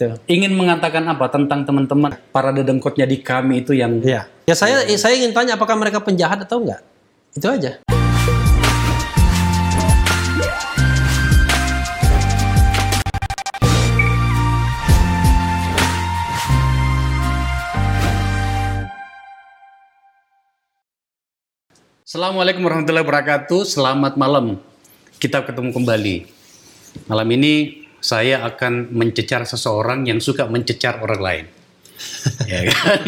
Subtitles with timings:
[0.00, 0.16] gitu.
[0.24, 5.12] ingin mengatakan apa tentang teman-teman para dedengkotnya di kami itu yang Ya, ya saya saya
[5.20, 6.80] ingin tanya apakah mereka penjahat atau enggak?
[7.36, 7.84] Itu aja.
[22.10, 23.62] Assalamualaikum warahmatullahi wabarakatuh.
[23.62, 24.58] Selamat malam.
[25.22, 26.16] Kita ketemu kembali.
[27.06, 31.44] Malam ini saya akan mencecar seseorang yang suka mencecar orang lain.
[32.48, 33.00] ya kan?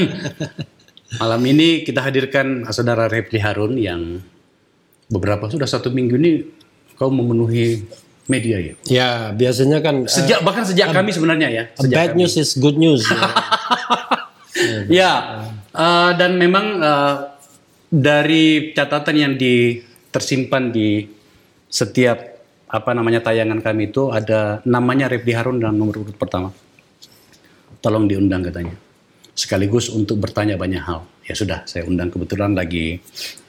[1.21, 4.21] Malam ini kita hadirkan saudara Repli Harun yang
[5.13, 6.33] beberapa sudah satu minggu ini
[6.97, 7.85] kau memenuhi
[8.31, 8.75] media ya.
[8.89, 11.65] Ya, biasanya kan eh, Sejak bahkan sejak kami sebenarnya ya.
[11.77, 12.19] Sejak bad kami.
[12.25, 13.05] news is good news.
[13.13, 13.21] ya.
[14.89, 15.13] Ya,
[15.73, 17.15] eh, dan memang eh,
[17.93, 21.05] dari catatan yang di, tersimpan di
[21.69, 22.32] setiap
[22.73, 26.49] apa namanya tayangan kami itu ada namanya Refdi Harun dalam nomor urut pertama.
[27.85, 28.73] Tolong diundang katanya.
[29.37, 31.05] Sekaligus untuk bertanya banyak hal.
[31.29, 32.97] Ya sudah, saya undang kebetulan lagi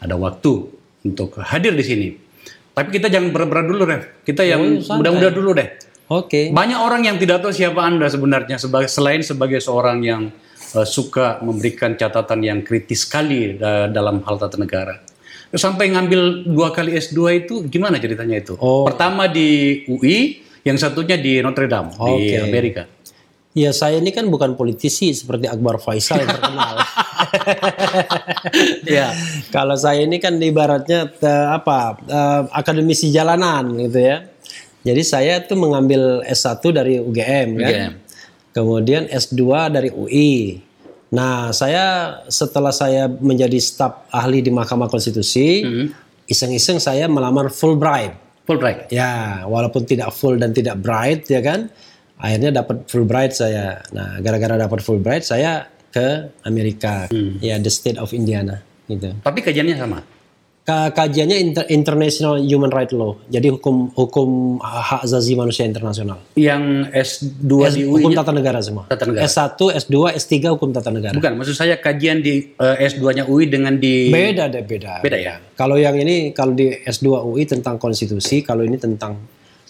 [0.03, 0.67] ada waktu
[1.07, 2.07] untuk hadir di sini.
[2.73, 4.03] Tapi kita jangan berat-berat dulu, Ref.
[4.25, 4.97] Kita yang Oh, santai.
[4.99, 5.69] mudah-mudah dulu deh.
[6.11, 6.51] Oke.
[6.51, 10.21] Banyak orang yang tidak tahu siapa Anda sebenarnya sebagai selain sebagai seorang yang
[10.73, 14.99] eh, suka memberikan catatan yang kritis sekali eh, dalam hal tata negara.
[15.53, 18.57] Sampai ngambil dua kali S2 itu gimana ceritanya itu?
[18.57, 18.89] Oh.
[18.89, 22.37] Pertama di UI, yang satunya di Notre Dame di Oke.
[22.39, 22.83] Amerika.
[23.53, 26.75] Ya saya ini kan bukan politisi seperti Akbar Faisal yang terkenal.
[28.83, 29.15] Ya.
[29.49, 34.27] Kalau saya ini kan ibaratnya eh, apa eh, akademisi jalanan gitu ya.
[34.83, 37.71] Jadi saya tuh mengambil S1 dari UGM kan.
[37.71, 37.93] UGM.
[38.53, 40.61] Kemudian S2 dari UI.
[41.13, 45.61] Nah, saya setelah saya menjadi staf ahli di Mahkamah Konstitusi,
[46.25, 48.17] iseng-iseng saya melamar Fulbright.
[48.49, 48.89] Fulbright.
[48.89, 51.69] Ya, walaupun tidak full dan tidak bright ya kan.
[52.17, 53.85] Akhirnya dapat Fulbright saya.
[53.93, 57.07] Nah, gara-gara dapat Fulbright saya ke Amerika.
[57.39, 59.13] Ya, the state of Indiana gitu.
[59.21, 60.01] Tapi kajiannya sama.
[60.63, 63.19] Ka- Kajiannya inter- international human right law.
[63.27, 66.23] Jadi hukum hukum hak asasi manusia internasional.
[66.33, 68.87] Yang S2 S- di UI hukum tata negara semua.
[68.87, 69.27] Tata negara.
[69.27, 71.11] S1, S2, S3 hukum tata negara.
[71.11, 75.03] bukan, maksud saya kajian di eh, S2-nya UI dengan di Beda deh, beda.
[75.03, 75.35] beda ya.
[75.51, 79.19] Kalau yang ini kalau di S2 UI tentang konstitusi, kalau ini tentang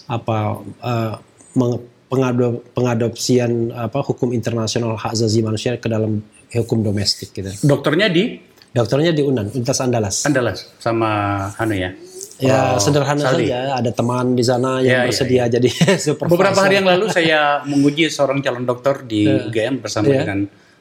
[0.06, 0.38] apa
[0.80, 1.14] eh,
[1.54, 6.22] meng- pengado- pengadopsian apa hukum internasional hak asasi manusia ke dalam
[6.54, 7.50] hukum domestik gitu.
[7.66, 10.16] Dokternya di Dokternya di UNAN, Universitas Andalas.
[10.26, 11.10] Andalas sama
[11.56, 11.94] anu ya.
[12.42, 13.46] Ya Oh, sederhana Saldi.
[13.46, 15.68] saja, ada teman di sana Ya, yang ya, bersedia jadi
[16.10, 16.34] supervisor.
[16.34, 20.26] Beberapa hari yang lalu saya menguji seorang calon dokter di UGM bersama Iya.
[20.26, 20.38] dengan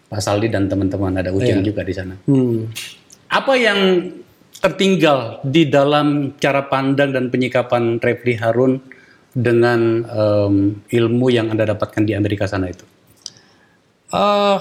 [0.10, 2.18] Pak Saldi dan teman-teman ada ujian juga di sana.
[2.26, 2.74] Hmm.
[3.30, 4.10] Apa yang
[4.58, 8.82] tertinggal di dalam cara pandang dan penyikapan Refli Harun
[9.30, 12.86] dengan em, ilmu yang Anda dapatkan di Amerika sana itu?
[14.10, 14.58] Eh,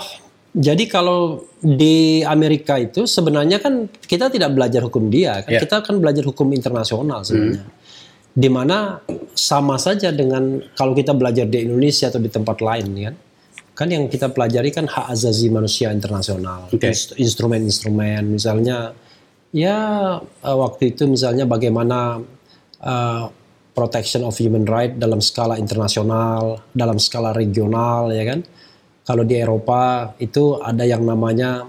[0.52, 5.60] jadi kalau di Amerika itu sebenarnya kan kita tidak belajar hukum dia, kan Ya.
[5.64, 7.64] kita kan belajar hukum internasional sebenarnya.
[8.32, 9.00] Di mana
[9.32, 13.14] sama saja dengan kalau kita belajar di Indonesia atau di tempat lain kan.
[13.72, 16.68] Kan yang kita pelajari kan hak asasi manusia internasional.
[16.68, 18.92] Inst- instrumen-instrumen misalnya
[19.56, 19.76] ya
[20.20, 22.20] eh, waktu itu misalnya bagaimana
[22.84, 23.24] eh,
[23.72, 28.44] protection of human right dalam skala internasional, dalam skala regional ya kan.
[29.02, 31.66] Kalau di Eropa itu ada yang namanya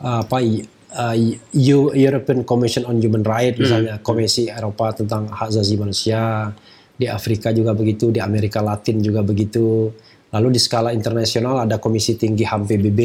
[0.00, 1.14] uh, apa uh,
[1.52, 6.48] Eu- European Commission on Human Rights misalnya Komisi Eropa tentang hak asasi manusia.
[6.96, 9.88] Di Afrika juga begitu, di Amerika Latin juga begitu.
[10.30, 13.00] Lalu di skala internasional ada Komisi Tinggi HAM PBB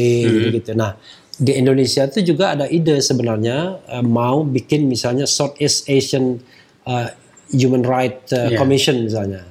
[0.52, 0.72] gitu.
[0.72, 0.92] Nah,
[1.36, 6.36] di Indonesia itu juga ada ide sebenarnya uh, mau bikin misalnya Southeast Asian
[6.88, 7.08] uh,
[7.52, 8.56] Human Right uh, Iya.
[8.56, 9.44] Commission misalnya.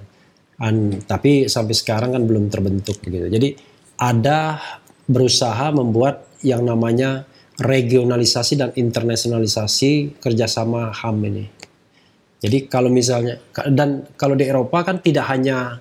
[0.61, 3.27] An- tapi sampai sekarang kan belum terbentuk gitu.
[3.27, 4.59] Jadi ada
[5.05, 7.25] berusaha membuat yang namanya
[7.61, 11.45] regionalisasi dan internasionalisasi kerjasama HAM ini.
[12.43, 13.39] Jadi kalau misalnya
[13.71, 15.79] dan kalau di Eropa kan tidak hanya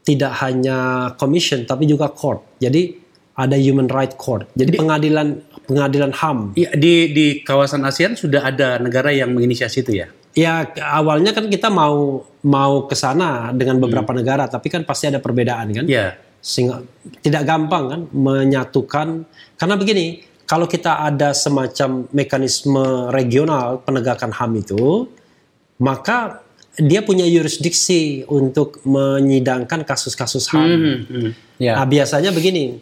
[0.00, 2.58] tidak hanya commission tapi juga court.
[2.58, 2.96] Jadi
[3.36, 4.48] ada human right court.
[4.56, 6.38] Jadi pengadilan pengadilan HAM.
[6.56, 10.08] Ya, di di kawasan ASEAN sudah ada negara yang menginisiasi itu ya.
[10.34, 10.62] Ya
[10.94, 15.68] awalnya kan kita mau mau ke sana dengan beberapa negara tapi kan pasti ada perbedaan
[15.74, 15.84] kan.
[15.86, 16.16] Ya.
[16.40, 16.82] Sehingga
[17.20, 19.08] tidak gampang kan menyatukan
[19.60, 25.06] karena begini kalau kita ada semacam mekanisme regional penegakan HAM itu
[25.80, 26.42] maka
[26.80, 30.64] dia punya yurisdiksi untuk menyidangkan kasus-kasus HAM.
[30.64, 31.30] Hmm, hmm.
[31.60, 31.76] Ya.
[31.76, 32.80] Nah, biasanya begini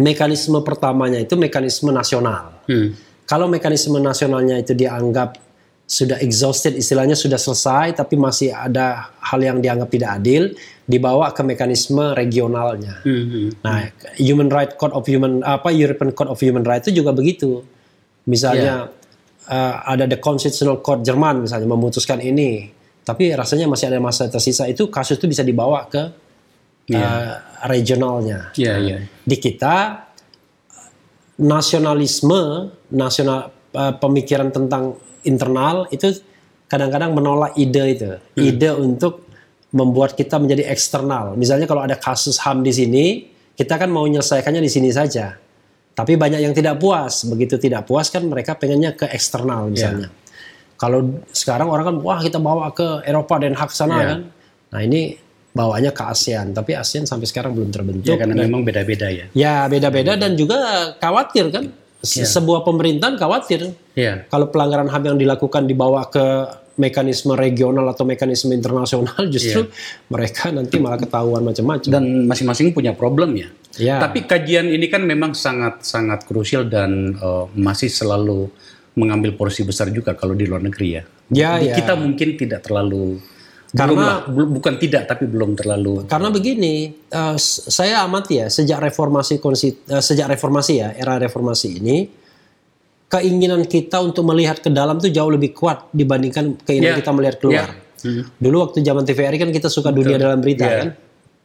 [0.00, 2.94] mekanisme pertamanya itu mekanisme nasional Hmm.
[3.26, 5.34] kalau mekanisme nasionalnya itu dianggap
[5.86, 10.42] sudah exhausted istilahnya sudah selesai tapi masih ada hal yang dianggap tidak adil
[10.88, 13.04] dibawa ke mekanisme regionalnya.
[13.06, 13.54] Hmm.
[13.62, 17.62] Nah, Human Right Code of Human apa European Code of Human Rights itu juga begitu.
[18.26, 18.90] Misalnya
[19.46, 22.70] eh, ada the Constitutional Court Jerman misalnya memutuskan ini,
[23.06, 26.02] tapi rasanya masih ada masa tersisa itu kasus itu bisa dibawa ke
[26.90, 27.34] eh,
[27.70, 28.50] regionalnya.
[28.58, 28.96] Iya, iya.
[29.22, 30.08] Di kita
[31.38, 36.12] nasionalisme, nasional eh, pemikiran tentang internal itu
[36.68, 39.28] kadang-kadang menolak ide itu, ide untuk
[39.72, 41.32] membuat kita menjadi eksternal.
[41.36, 43.04] Misalnya kalau ada kasus HAM di sini,
[43.56, 45.36] kita kan mau menyelesaikannya di sini saja.
[45.92, 47.28] Tapi banyak yang tidak puas.
[47.28, 50.08] Begitu tidak puas kan mereka pengennya ke eksternal misalnya.
[50.80, 54.08] Kalau sekarang orang kan wah kita bawa ke Eropa dan hak sana Iya.
[54.08, 54.20] kan.
[54.72, 55.00] Nah ini
[55.52, 58.08] bawanya ke ASEAN, tapi ASEAN sampai sekarang belum terbentuk.
[58.08, 59.28] Ya, karena memang beda-beda ya.
[59.36, 60.56] Ya beda-beda dan juga
[60.96, 61.64] khawatir kan.
[62.02, 64.26] Se- Sebuah pemerintahan khawatir Iya.
[64.26, 66.26] kalau pelanggaran HAM yang dilakukan dibawa ke
[66.72, 69.68] mekanisme regional atau mekanisme internasional justru
[70.08, 71.86] mereka nanti malah ketahuan macam-macam.
[71.86, 73.48] Dan masing-masing punya problem ya.
[73.78, 73.96] Ya.
[74.00, 78.50] Tapi kajian ini kan memang sangat-sangat krusial dan eh, masih selalu
[78.92, 81.02] mengambil porsi besar juga kalau di luar negeri ya.
[81.28, 81.72] Di ya.
[81.72, 83.16] Kita mungkin tidak terlalu
[83.72, 86.92] Karena- belum bukan tidak tapi belum terlalu Karena begini,
[87.32, 89.40] s- saya amati ya sejak reformasi
[89.88, 91.96] eh, sejak reformasi ya era reformasi ini
[93.08, 96.98] keinginan kita untuk melihat ke dalam tuh jauh lebih kuat dibandingkan keinginan Ya.
[96.98, 97.68] kita melihat keluar.
[98.00, 98.24] Hmm.
[98.34, 100.76] Dulu waktu zaman TVRI kan kita suka dunia dalam berita Ya.
[100.78, 100.88] kan.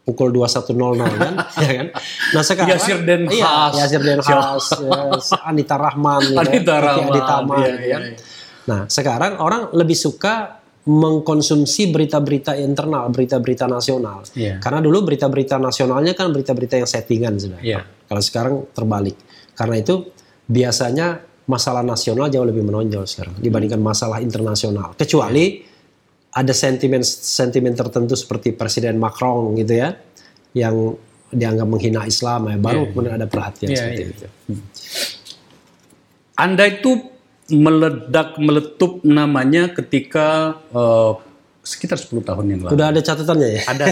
[0.04, 0.72] Pukul 21.00
[1.14, 1.34] kan,
[1.64, 1.88] ya kan.
[2.32, 3.74] Nah sekarang Yasir Den iya, Haas.
[3.78, 5.00] Yasir Den Haas, ya,
[5.44, 8.02] Anita Rahman, ya, Anita Rahman, Aditama, iya, iya, kan.
[8.04, 8.16] iya.
[8.64, 14.24] Nah sekarang orang lebih suka mengkonsumsi berita-berita internal, berita-berita nasional.
[14.32, 14.64] Iya.
[14.64, 17.60] Karena dulu berita-berita nasionalnya kan berita-berita yang settingan sudah.
[17.60, 17.84] Iya.
[17.84, 19.20] Kalau sekarang terbalik.
[19.52, 20.08] Karena itu
[20.48, 24.96] biasanya masalah nasional jauh lebih menonjol sekarang dibandingkan masalah internasional.
[24.96, 25.60] Kecuali
[26.32, 29.92] ada sentimen sentimen tertentu seperti Presiden Macron gitu ya,
[30.56, 30.96] yang
[31.28, 34.12] dianggap menghina Islam ya, baru kemudian ada perhatian Iya, seperti iya.
[34.12, 34.26] itu.
[36.38, 37.17] Anda itu
[37.48, 41.12] meledak meletup namanya ketika eh,
[41.68, 42.72] sekitar 10 tahun yang lalu.
[42.80, 43.62] Udah ada catatannya ya?
[43.68, 43.86] Ada.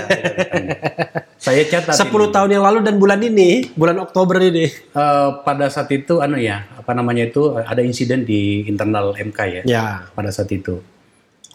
[1.46, 4.72] Saya catat 10 tahun yang lalu dan bulan ini, bulan Oktober ini.
[4.72, 9.62] Eh, pada saat itu anu ya, apa namanya itu ada insiden di internal MK ya.
[9.68, 9.86] Ya.
[10.16, 10.80] Pada saat itu.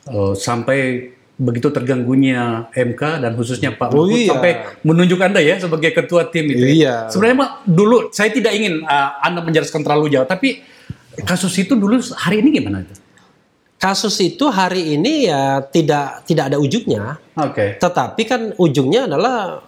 [0.08, 1.10] Eh, sampai
[1.40, 4.28] begitu terganggunya MK dan khususnya Pak Oh Mahfud iya.
[4.28, 4.52] sampai
[4.84, 6.60] menunjuk Anda ya sebagai ketua tim itu.
[6.60, 6.68] ya.
[6.68, 6.94] Iya.
[7.08, 10.60] Sebenarnya Pak, dulu saya tidak ingin eh, Anda menjelaskan terlalu jauh, tapi
[11.24, 12.94] kasus itu dulu hari ini gimana itu?
[13.80, 17.16] Kasus itu hari ini ya tidak tidak ada ujungnya.
[17.40, 17.80] Oke.
[17.80, 19.64] Tetapi kan ujungnya adalah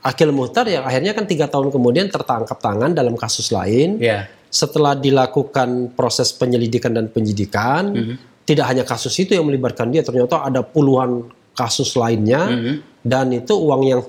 [0.00, 4.00] Akil Muhtar yang akhirnya kan tiga tahun kemudian tertangkap tangan dalam kasus lain.
[4.00, 4.32] Ya.
[4.48, 8.14] Setelah dilakukan proses penyelidikan dan penyidikan, Mhm.
[8.48, 12.48] tidak hanya kasus itu yang melibatkan dia, ternyata ada puluhan kasus lainnya.
[12.48, 12.74] Mhm.
[13.04, 14.00] Dan itu uang yang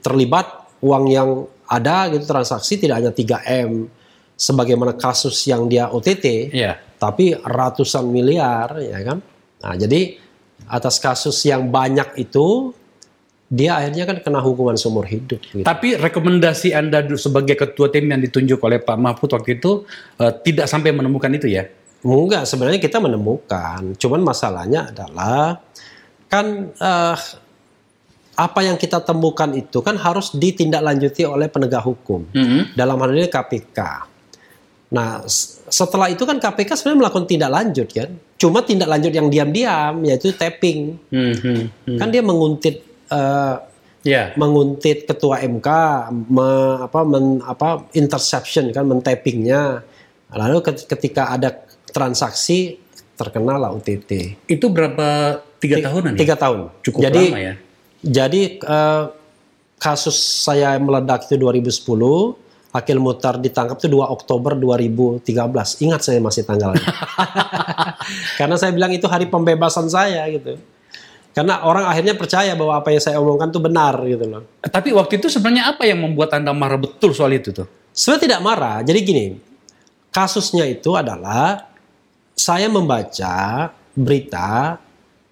[0.00, 0.46] terlibat,
[0.80, 1.28] uang yang
[1.68, 3.88] ada gitu transaksi tidak hanya 3M
[4.42, 6.82] sebagaimana kasus yang dia OTT, Iya.
[6.98, 9.22] tapi ratusan miliar ya kan.
[9.62, 10.18] Nah, jadi
[10.66, 12.74] atas kasus yang banyak itu
[13.52, 15.62] dia akhirnya kan kena hukuman seumur hidup gitu.
[15.62, 19.84] Tapi rekomendasi Anda sebagai ketua tim yang ditunjuk oleh Pak Mahfud waktu itu
[20.18, 21.68] eh, tidak sampai menemukan itu ya?
[22.02, 23.94] Enggak, sebenarnya kita menemukan.
[23.94, 25.60] Cuman masalahnya adalah
[26.26, 27.16] kan eh,
[28.32, 32.24] apa yang kita temukan itu kan harus ditindaklanjuti oleh penegak hukum.
[32.32, 32.72] Mhm.
[32.72, 33.78] Dalam hal ini KPK.
[34.92, 35.24] Nah,
[35.66, 38.12] setelah itu kan KPK sebenarnya melakukan tindak lanjut kan.
[38.36, 41.00] Cuma tindak lanjut yang diam-diam yaitu tapping.
[41.08, 41.96] Mhm.
[41.96, 43.56] Kan dia menguntit eh,
[44.02, 44.34] Ya.
[44.34, 45.68] menguntit ketua MK,
[46.26, 49.86] me- apa, men- apa, interception kan, mentappingnya.
[50.28, 51.54] Lalu ket- ketika ada
[51.86, 52.82] transaksi
[53.14, 54.42] terkena lah OTT.
[54.44, 56.18] Itu berapa tiga tahunan ya?
[56.18, 56.58] Tiga tahun.
[56.82, 57.54] Cukup jadi, lama ya.
[58.02, 59.04] Jadi eh,
[59.78, 62.34] kasus saya meledak itu 2010,
[62.72, 65.28] Akil Mutar ditangkap itu 2 Oktober 2013.
[65.84, 66.88] Ingat saya masih tanggalnya.
[68.40, 70.56] Karena saya bilang itu hari pembebasan saya gitu.
[71.32, 74.42] Karena orang akhirnya percaya bahwa apa yang saya omongkan itu benar gitu loh.
[74.60, 77.68] Tapi waktu itu sebenarnya apa yang membuat Anda marah betul soal itu tuh?
[77.92, 78.76] Sebenarnya tidak marah.
[78.84, 79.24] Jadi gini,
[80.12, 81.72] kasusnya itu adalah
[82.32, 84.80] saya membaca berita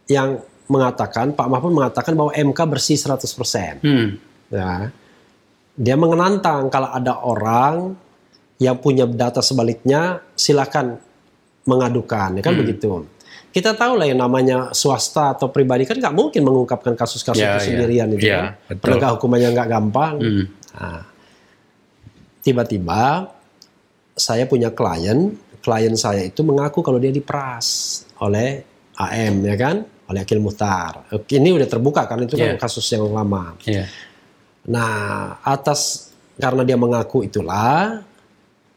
[0.09, 3.81] yang mengatakan Pak Mahfud mengatakan bahwa MK bersih 100%.
[3.81, 4.21] Hmm.
[4.53, 4.93] Ya.
[5.75, 7.95] Dia mengenantang kalau ada orang
[8.57, 10.99] yang punya data sebaliknya silakan
[11.65, 13.07] mengadukan, ya kan begitu.
[13.51, 17.59] Kita tahu lah yang namanya swasta atau pribadi kan nggak mungkin mengungkapkan kasus-kasus Ya, itu
[17.59, 17.67] ya.
[17.67, 18.47] sendirian itu Ya, kan.
[18.71, 18.83] betul.
[18.87, 20.15] Penegak hukumannya nggak gampang.
[20.23, 20.45] Hmm.
[20.71, 21.01] Nah,
[22.41, 23.27] tiba-tiba
[24.15, 28.63] saya punya klien, klien saya itu mengaku kalau dia diperas oleh
[28.97, 31.09] AM ya kan, oleh Akil Muhtar.
[31.11, 32.61] Ini udah terbuka kan itu kan Iya.
[32.61, 33.57] kasus yang lama.
[33.65, 33.89] Iya.
[34.69, 34.95] Nah,
[35.41, 38.05] atas karena dia mengaku itulah,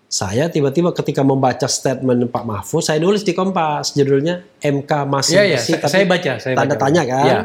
[0.07, 5.43] saya tiba-tiba ketika membaca statement Pak Mahfud, saya nulis di Kompas judulnya MK masih Iya,
[5.43, 6.83] iya, bersih, saya- saya baca, saya tanda baca.
[6.85, 7.25] tanya kan.
[7.25, 7.39] Iya.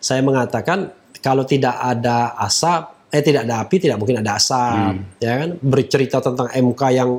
[0.00, 0.78] Saya mengatakan
[1.20, 5.02] kalau tidak ada asap, eh tidak ada api, tidak mungkin ada asap, Hmm.
[5.20, 5.48] ya kan?
[5.60, 7.10] Bercerita tentang MK yang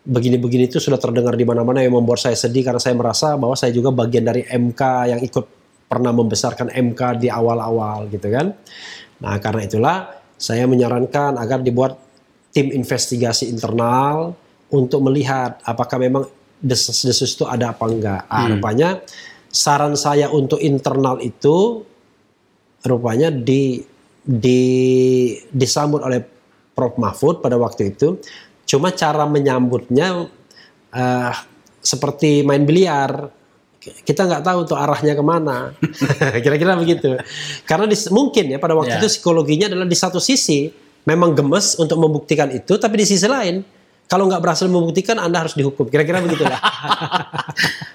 [0.00, 3.68] begini-begini itu sudah terdengar di mana-mana yang membuat saya sedih karena saya merasa bahwa saya
[3.70, 5.44] juga bagian dari MK yang ikut
[5.84, 8.54] pernah membesarkan MK di awal-awal gitu kan.
[9.20, 9.96] Nah, karena itulah
[10.40, 11.96] saya menyarankan agar dibuat
[12.50, 14.34] tim investigasi internal
[14.72, 16.24] untuk melihat apakah memang
[16.60, 18.22] desas-desus itu ada apa enggak.
[18.28, 19.00] Ah, rupanya
[19.50, 21.82] saran saya untuk internal itu
[22.86, 23.82] rupanya di
[24.20, 24.62] di
[25.50, 26.20] disambut oleh
[26.76, 28.20] Prof Mahfud pada waktu itu.
[28.64, 30.30] Cuma cara menyambutnya
[30.94, 31.32] eh,
[31.80, 33.39] seperti main biliar.
[33.80, 35.72] Kita nggak tahu tuh arahnya ke mana.
[36.44, 37.16] Kira-kira begitu.
[37.64, 39.00] Karena dis- mungkin ya pada waktu Ya.
[39.00, 40.68] itu psikologinya adalah di satu sisi
[41.02, 43.64] memang gemes untuk membuktikan itu, tapi di sisi lain
[44.04, 45.88] kalau nggak berhasil membuktikan Anda harus dihukum.
[45.88, 46.60] Kira-kira begitulah.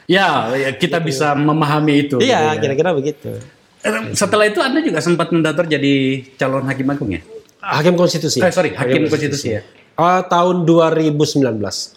[0.06, 2.22] Ya, ya, kita bisa memahami itu.
[2.22, 2.62] gitu iya, ya.
[2.62, 3.42] kira-kira begitu.
[3.82, 5.94] Eh, Setelah itu Anda juga sempat mendaftar jadi
[6.38, 7.25] calon hakim agung ya?
[7.58, 8.38] Hakim konstitusi.
[8.38, 9.62] Eh, sorry, hakim konstitusi ya.
[9.98, 11.94] Ah, tahun 2019.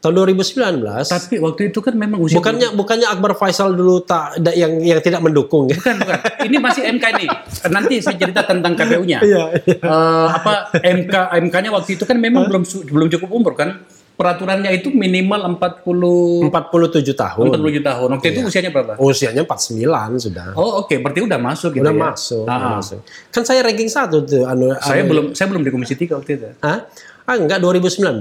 [0.00, 0.80] Tahun 2019.
[1.04, 4.96] Tapi waktu itu kan memang usia Bukannya bukannya Akbar Faisal dulu tak da- yang yang
[4.98, 5.76] tidak mendukung ya?
[5.76, 6.18] bukan bukan.
[6.40, 7.26] Ini masih MK ini.
[7.68, 9.20] Nanti saya cerita tentang KPU-nya.
[9.20, 9.76] Iya, iya.
[9.76, 13.76] Eh, apa MK MK-nya waktu itu kan memang belum su- belum cukup umur kan?
[14.16, 17.44] Peraturannya itu minimal 40 47 tahun.
[17.50, 18.08] 47 tahun.
[18.10, 18.92] Waktu itu usianya berapa?
[18.96, 19.80] Usianya 49
[20.18, 20.52] sudah.
[20.54, 22.00] Oh, oke, berarti udah masuk gitu udah ya.
[22.06, 22.76] masuk, Ah, udah ah.
[22.78, 23.00] masuk.
[23.28, 26.30] Kan saya ranking satu tuh anu, Saya anu- belum saya belum di komisi 3 waktu
[26.34, 26.48] itu.
[26.58, 26.88] Hah?
[27.22, 28.20] Ah enggak 2019.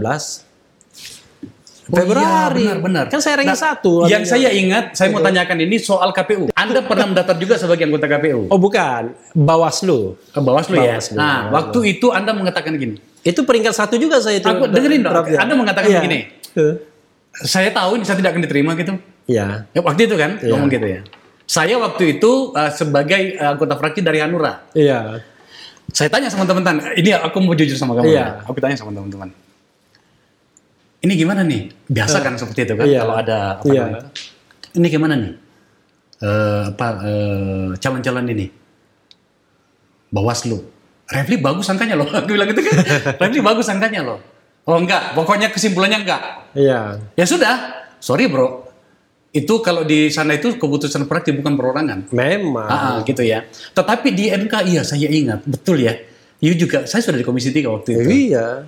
[1.89, 2.69] Oh, Februari.
[2.69, 3.03] iya, benar, benar.
[3.09, 3.93] Kan saya ranking Nah, satu.
[4.05, 6.53] Yang saya ingat, saya mau tanyakan ini soal KPU.
[6.53, 8.45] Anda pernah mendaftar juga sebagai anggota KPU?
[8.47, 10.13] Oh bukan, Bawaslu.
[10.29, 11.01] Ke Bawaslu ya.
[11.01, 11.17] Bawaslu.
[11.17, 13.01] Nah, waktu itu Anda mengatakan gini.
[13.19, 14.45] Itu peringkat satu juga saya itu.
[14.45, 15.13] Aku dengerin dong.
[15.17, 15.39] Draftnya.
[15.41, 15.99] Anda mengatakan Iya.
[15.99, 16.19] begini.
[16.55, 16.73] Eh,
[17.39, 18.93] Saya tahu ini saya tidak akan diterima gitu.
[19.25, 19.65] Iya.
[19.71, 20.51] Ya, waktu itu kan Iya.
[20.53, 21.01] ngomong gitu ya.
[21.49, 24.69] Saya waktu itu uh, sebagai uh, anggota fraksi dari Hanura.
[24.77, 25.25] Iya.
[25.89, 28.13] Saya tanya sama teman-teman, ini aku mau jujur sama kamu.
[28.13, 28.21] Iya.
[28.21, 28.25] ya.
[28.45, 29.33] Aku tanya sama teman-teman.
[30.99, 31.71] Ini gimana nih?
[31.87, 32.99] Biasa kan seperti itu kan Iya.
[33.07, 33.81] kalau ada apa Iya.
[33.87, 34.01] namanya?
[34.75, 35.33] Ini gimana nih?
[36.19, 38.47] Eh, apa eh, calon-calon ini?
[40.11, 40.59] Bawaslu.
[41.09, 42.09] Refli bagus angkanya loh.
[42.17, 42.75] Aku bilang gitu kan.
[43.17, 44.19] Refli bagus angkanya loh.
[44.67, 46.21] Oh enggak, pokoknya kesimpulannya enggak.
[46.53, 46.99] Iya.
[47.15, 47.55] Ya sudah,
[47.97, 48.67] sorry bro.
[49.29, 52.09] Itu kalau di sana itu keputusan fraksi bukan perorangan.
[52.11, 52.65] Memang.
[52.69, 53.45] Ah, gitu ya.
[53.47, 55.93] Tetapi di MK iya saya ingat, betul ya.
[56.41, 58.09] You juga, saya sudah di Komisi 3 waktu itu.
[58.33, 58.65] Iya.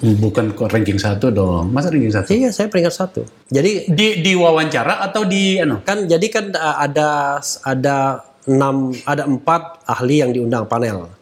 [0.00, 1.68] Bukan kok ranking satu dong.
[1.68, 2.32] Masa ranking satu?
[2.32, 3.20] Iya, saya peringkat satu.
[3.52, 5.84] Jadi Di, di wawancara atau di anu?
[5.84, 11.12] kan jadi kan uh, ada ada enam ada empat ahli yang diundang panel.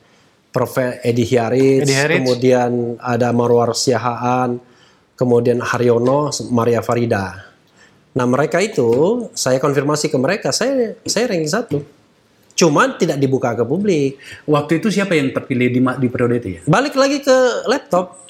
[0.52, 0.76] Prof.
[1.02, 4.60] Edi Hiaris, Edi kemudian ada Marwar Siahaan,
[5.16, 7.40] kemudian Haryono, Maria Farida.
[8.12, 11.78] Nah mereka itu saya konfirmasi ke mereka, saya saya ranking satu.
[12.52, 14.20] Cuman tidak dibuka ke publik.
[14.44, 16.60] Waktu itu siapa yang terpilih di, di periode itu ya?
[16.68, 18.20] Balik lagi ke laptop.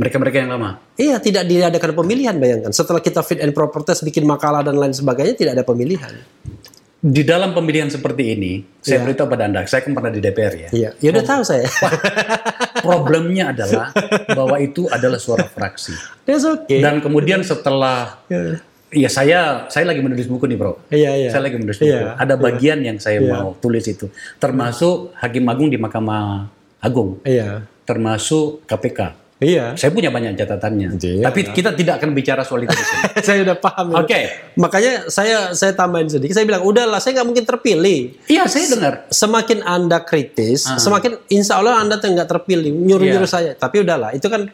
[0.00, 0.80] Mereka-mereka yang lama.
[0.96, 2.72] Iya, tidak diadakan pemilihan bayangkan.
[2.72, 6.08] Setelah kita fit and proper test, bikin makalah dan lain sebagainya, tidak ada pemilihan.
[7.00, 10.68] Di dalam pemilihan seperti ini, saya beritahu pada Anda, saya kan pernah di DPR ya.
[10.72, 11.64] Iya, ya udah tahu saya.
[12.84, 13.92] Problemnya adalah
[14.32, 15.92] bahwa itu adalah suara fraksi.
[16.24, 16.80] That's okay.
[16.80, 18.60] Dan kemudian setelah Iya.
[18.92, 19.38] ya saya
[19.68, 20.80] saya lagi menulis buku nih, Bro.
[20.92, 21.30] Iya, iya.
[21.32, 21.88] Saya lagi menulis buku.
[21.88, 27.64] Iya, Ada bagian yang saya mau tulis itu, termasuk Hakim Agung di Mahkamah Agung, Iya.
[27.88, 29.19] termasuk KPK.
[29.40, 29.72] Iya.
[29.72, 31.00] Saya punya banyak catatannya.
[31.00, 31.24] Iya.
[31.24, 32.76] Tapi kita tidak akan bicara soal itu
[33.26, 33.96] saya udah paham.
[33.96, 34.52] Oke.
[34.60, 36.36] Makanya saya saya tambahin sedikit.
[36.36, 38.20] Saya bilang, udahlah, saya nggak mungkin terpilih.
[38.28, 38.94] Iya, saya dengar.
[39.08, 43.32] Semakin anda kritis, semakin insya Allah anda nggak terpilih, nyuruh-nyuruh Iya.
[43.32, 43.50] saya.
[43.56, 44.52] Tapi udahlah, itu kan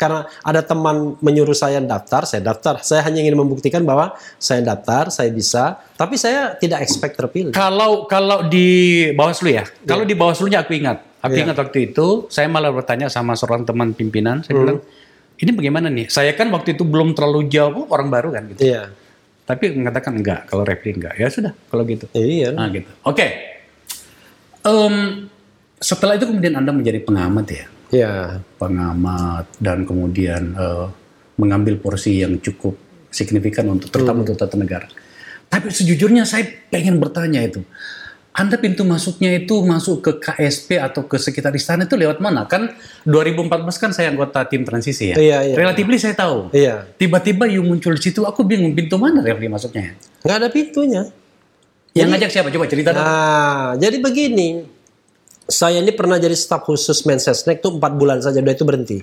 [0.00, 2.80] karena ada teman menyuruh saya daftar, saya daftar.
[2.80, 5.84] Saya hanya ingin membuktikan bahwa saya daftar, saya bisa.
[6.00, 7.52] Tapi saya tidak expect terpilih.
[7.52, 11.13] Kalau kalau di Bawaslu ya, kalau di Bawaslunya aku ingat.
[11.24, 11.48] Aku Iya.
[11.48, 14.62] ingat waktu itu saya malah bertanya sama seorang teman pimpinan, saya Hmm.
[14.62, 14.78] bilang,
[15.40, 16.12] "Ini bagaimana nih?
[16.12, 18.92] Saya kan waktu itu belum terlalu jauh, orang baru kan gitu." Iya.
[19.44, 21.16] Tapi mengatakan enggak, kalau Refli enggak.
[21.16, 22.04] Ya sudah, kalau gitu.
[22.12, 22.52] Iya.
[22.52, 22.88] Nah, gitu.
[23.04, 23.24] Oke.
[24.64, 25.28] Em,
[25.76, 27.64] setelah itu kemudian Anda menjadi pengamat ya.
[27.92, 28.12] Iya.
[28.56, 30.86] Pengamat dan kemudian eh,
[31.36, 32.76] mengambil porsi yang cukup
[33.08, 34.88] signifikan untuk terutama untuk tata negara.
[35.46, 37.60] Tapi sejujurnya saya pengen bertanya itu.
[38.34, 42.50] Anda pintu masuknya itu masuk ke KSP atau ke sekitar istana itu lewat mana?
[42.50, 42.74] Kan
[43.06, 43.46] 2014
[43.78, 45.16] kan saya anggota tim transisi ya.
[45.16, 45.54] Iya, iya.
[45.54, 46.50] Relatively saya tahu.
[46.50, 46.82] Iya.
[46.98, 49.94] Tiba-tiba you muncul di situ, aku bingung pintu mana Refli masuknya.
[50.26, 51.02] Nggak ada pintunya.
[51.94, 52.48] Yang ngajak siapa?
[52.50, 53.06] Coba cerita dong.
[53.06, 54.66] Nah, jadi begini.
[55.46, 58.98] Saya ini pernah jadi staf khusus Mensesnek tuh empat bulan saja, udah itu berhenti.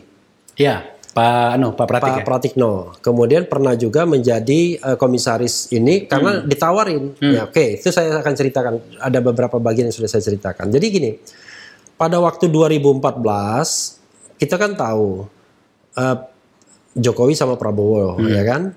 [0.59, 2.25] Ya, Pak ano, Pak Pratik Pak ya.
[2.25, 2.73] Pratikno.
[3.03, 7.19] Kemudian pernah juga menjadi eh, komisaris ini karena ditawarin.
[7.19, 8.73] Ya, oke, itu saya akan ceritakan.
[8.95, 10.71] Ada beberapa bagian yang sudah saya ceritakan.
[10.71, 11.11] Jadi gini,
[11.99, 15.27] pada waktu 2014 kita kan tahu
[15.99, 16.17] eh,
[16.95, 18.71] Jokowi sama Prabowo, ya kan?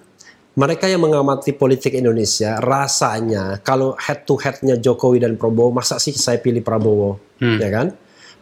[0.54, 6.14] Mereka yang mengamati politik Indonesia rasanya kalau head to headnya Jokowi dan Prabowo, masa sih
[6.14, 7.94] saya pilih Prabowo, ya kan?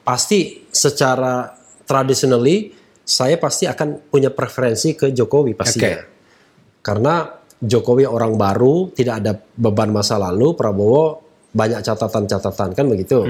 [0.04, 1.56] Pasti secara
[1.88, 2.81] traditionally
[3.12, 6.00] saya pasti akan punya preferensi ke Jokowi pastinya.
[6.80, 7.28] Karena
[7.60, 11.20] Jokowi orang baru, tidak ada beban masa lalu, Prabowo
[11.52, 13.20] banyak catatan-catatan kan begitu.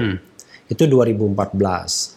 [0.71, 2.15] Itu 2014.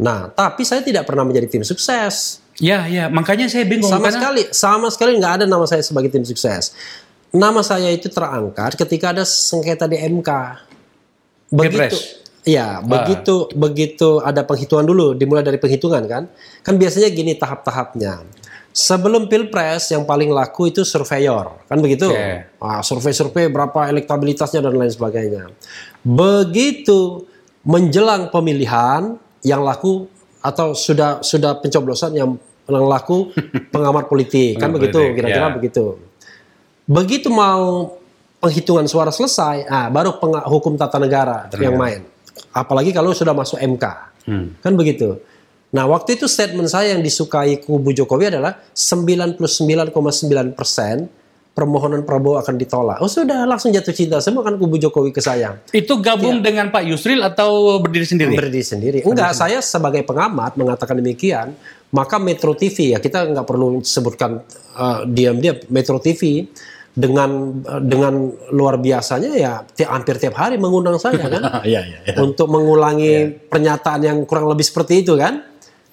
[0.00, 2.40] Nah, tapi saya tidak pernah menjadi tim sukses.
[2.56, 6.08] Ya, ya, makanya saya bingung Sama karena- sekali, sama sekali nggak ada nama saya sebagai
[6.08, 6.72] tim sukses.
[7.32, 10.30] Nama saya itu terangkat ketika ada sengketa di MK.
[11.52, 11.96] Begitu,
[12.42, 12.54] Pilpres.
[12.58, 16.26] ya, begitu begitu ada penghitungan dulu, dimulai dari penghitungan kan.
[16.66, 18.26] Kan biasanya gini tahap-tahapnya.
[18.72, 22.08] Sebelum pilpres yang paling laku itu surveyor, kan begitu?
[22.08, 22.56] Oke.
[22.56, 25.52] Ah, survei-survei berapa elektabilitasnya dan lain sebagainya.
[26.00, 27.28] Begitu
[27.68, 30.08] menjelang pemilihan yang laku
[30.42, 32.34] atau sudah sudah pencoblosan yang
[32.66, 33.30] yang laku
[33.74, 35.54] pengamat politik kan Pengamat begitu kira-kira ya.
[35.54, 35.84] begitu.
[36.88, 37.94] Begitu mau
[38.42, 40.18] penghitungan suara selesai, ah baru
[40.50, 42.11] hukum tata negara yang main.
[42.52, 43.84] Apalagi kalau sudah masuk MK.
[44.28, 44.54] Hmm.
[44.60, 45.18] Kan begitu.
[45.72, 49.40] Nah, waktu itu statement saya yang disukai kubu Jokowi adalah 99,9
[50.52, 51.08] persen
[51.52, 52.98] permohonan Prabowo akan ditolak.
[53.04, 55.60] Oh sudah langsung jatuh cinta semua kan kubu Jokowi ke saya.
[55.68, 58.32] Itu gabung dengan Pak Yusril atau berdiri sendiri?
[58.32, 58.98] Berdiri sendiri.
[59.04, 61.52] Enggak, saya sebagai pengamat mengatakan demikian.
[61.92, 64.40] Maka Metro TV ya kita nggak perlu sebutkan
[64.80, 66.48] uh, diam-diam Metro TV
[66.92, 71.32] dengan dengan luar biasanya ya ti- hampir tiap hari mengundang saya kan.
[71.64, 72.14] Iya, iya, iya.
[72.20, 75.40] untuk mengulangi pernyataan yang kurang lebih seperti itu kan.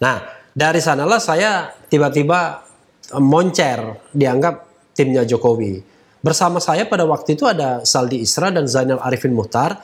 [0.03, 0.17] Nah,
[0.51, 2.67] dari sanalah saya tiba-tiba
[3.15, 4.55] eh, moncer dianggap
[4.91, 5.79] timnya Jokowi.
[6.19, 9.79] Bersama saya pada waktu itu ada Saldi Isra dan Zainal Arifin Muhtar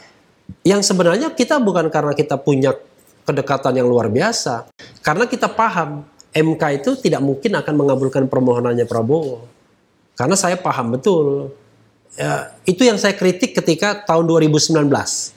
[0.67, 2.75] yang sebenarnya kita bukan karena kita punya
[3.25, 4.69] kedekatan yang luar biasa,
[5.01, 9.54] karena kita paham MK itu tidak mungkin akan mengabulkan permohonannya Prabowo.
[10.15, 11.51] Karena saya paham betul.
[12.15, 14.88] Ya, itu yang saya kritik ketika tahun 2019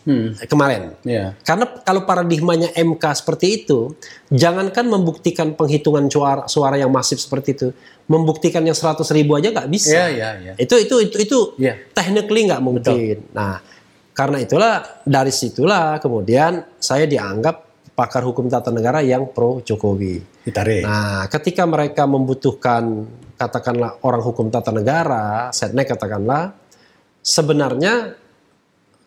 [0.07, 0.95] eh, kemarin.
[1.03, 1.35] Iya.
[1.43, 3.99] Karena kalau paradigmanya MK seperti itu,
[4.31, 7.69] jangankan membuktikan penghitungan suara, suara yang masif seperti itu,
[8.07, 9.91] membuktikan yang 100 ribu aja nggak bisa.
[9.91, 10.53] Iya, iya, iya.
[10.55, 11.83] Itu itu itu itu Iya.
[11.91, 13.27] technically nggak mungkin.
[13.35, 13.59] Nah,
[14.15, 20.47] karena itulah dari situlah kemudian saya dianggap pakar hukum tata negara yang pro Jokowi.
[20.47, 20.87] Ditarik.
[20.87, 23.03] Nah, ketika mereka membutuhkan
[23.39, 26.51] katakanlah orang hukum tata negara, setnek katakanlah,
[27.23, 28.19] sebenarnya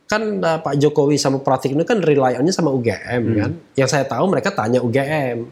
[0.07, 3.51] kan uh, Pak Jokowi sama Pratikno kan rely on-nya sama UGM kan.
[3.75, 5.51] Yang saya tahu mereka tanya UGM.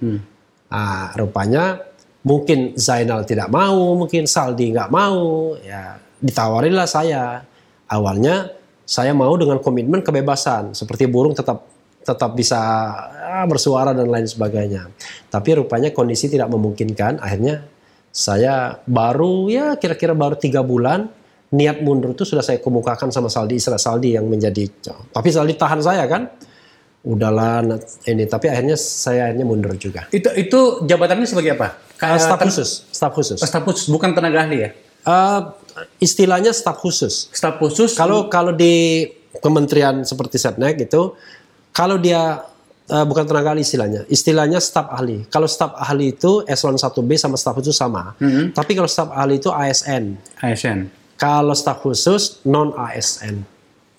[0.70, 1.82] Ah, rupanya
[2.22, 7.44] mungkin Zainal tidak mau, mungkin Saldi nggak mau, ya ditawarinlah saya.
[7.90, 8.54] Awalnya
[8.86, 11.66] saya mau dengan komitmen kebebasan, seperti burung tetap
[12.04, 12.60] tetap bisa
[13.16, 14.92] ah, bersuara dan lain sebagainya.
[15.32, 17.24] Tapi rupanya kondisi tidak memungkinkan.
[17.24, 17.64] Akhirnya
[18.10, 21.10] saya baru ya kira-kira baru tiga bulan
[21.50, 24.70] niat mundur itu sudah saya kemukakan sama Saldi Isra Saldi yang menjadi.
[25.10, 26.30] Tapi Saldi tahan saya kan.
[27.00, 27.64] Udahlah
[28.06, 28.28] ini.
[28.28, 30.06] Tapi akhirnya saya akhirnya mundur juga.
[30.14, 31.80] Itu itu jabatannya sebagai apa?
[32.00, 33.40] Uh, staf khusus, staf khusus.
[33.40, 34.70] Oh, staf khusus, bukan tenaga ahli ya?
[35.08, 35.40] Eh,
[36.04, 37.32] istilahnya staf khusus.
[37.32, 37.96] Staf khusus.
[37.96, 39.08] Kalau kalau di
[39.40, 41.16] kementerian seperti Setnek itu,
[41.72, 42.44] kalau dia
[42.90, 45.30] eh, bukan tenaga ahli istilahnya, istilahnya staf ahli.
[45.30, 48.18] Kalau staf ahli itu eselon 1B sama staf khusus sama.
[48.52, 50.18] Tapi kalau staf ahli itu ASN.
[50.42, 50.90] ASN.
[51.16, 53.46] Kalau staf khusus non ASN.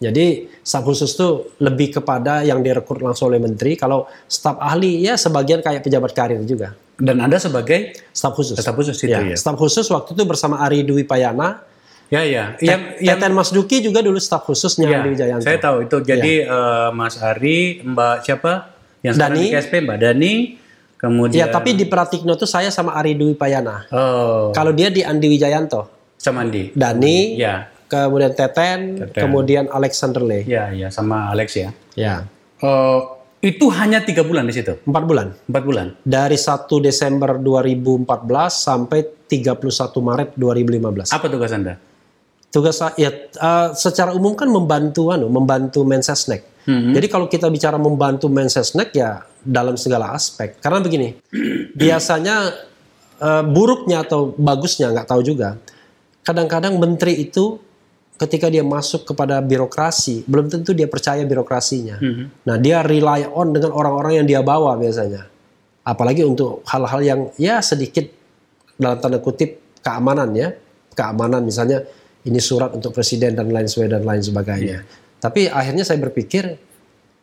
[0.00, 1.28] Jadi staf khusus itu
[1.60, 3.76] lebih kepada yang direkrut langsung oleh menteri.
[3.76, 6.72] Kalau staf ahli ya sebagian kayak pejabat karir juga.
[7.00, 8.60] Dan Anda sebagai Staf khusus.
[8.60, 9.32] Staf khusus itu ya.
[9.32, 11.64] Staf khusus waktu itu bersama Ari Dwi Payana.
[12.12, 15.40] ya ya Yang, yang Teten Mas Duki juga dulu staf khususnya ya, Andi Wijayanto.
[15.40, 15.96] saya tahu itu.
[16.04, 18.52] Jadi eh, Mas Ari, Mbak siapa?
[19.00, 19.38] Yang Dani.
[19.38, 20.32] di KSP Mbak Dani.
[20.94, 23.88] Kemudian Ya, tapi di Pratikno itu saya sama Ari Dwi Payana.
[23.88, 25.88] Oh, Kalau dia di Andi Wijayanto.
[26.14, 26.76] sama Andi.
[26.76, 29.16] Dani, Ya, kemudian Teten, Teten.
[29.18, 30.44] kemudian Alexander Le.
[30.44, 31.72] ya, ya sama Alex ya.
[31.96, 32.28] Ya,
[32.60, 35.32] Oh, itu hanya tiga bulan di situ, empat bulan.
[35.48, 35.86] empat bulan.
[36.02, 38.04] Dari 1 Desember 2014
[38.52, 39.56] sampai 31
[39.98, 41.08] Maret 2015.
[41.08, 41.80] Apa tugas Anda?
[42.50, 43.08] Tugas saya ya,
[43.38, 46.44] uh, secara umum kan membantu anu, membantu Mensesnek.
[46.66, 46.92] Mhm.
[46.92, 50.60] Jadi kalau kita bicara membantu Mensesnek ya dalam segala aspek.
[50.60, 51.16] Karena begini,
[51.80, 52.52] biasanya
[53.20, 55.56] uh, buruknya atau bagusnya nggak tahu juga.
[56.20, 57.56] Kadang-kadang menteri itu
[58.20, 61.96] ketika dia masuk kepada birokrasi belum tentu dia percaya birokrasinya.
[61.96, 62.24] Mhm.
[62.44, 65.24] Nah dia rely on dengan orang-orang yang dia bawa biasanya.
[65.80, 68.04] Apalagi untuk hal-hal yang ya sedikit
[68.76, 70.52] dalam tanda kutip keamanan ya,
[70.92, 71.80] keamanan misalnya
[72.28, 74.78] ini surat untuk presiden dan lain sebagainya dan lain sebagainya.
[75.20, 76.56] Tapi akhirnya saya berpikir,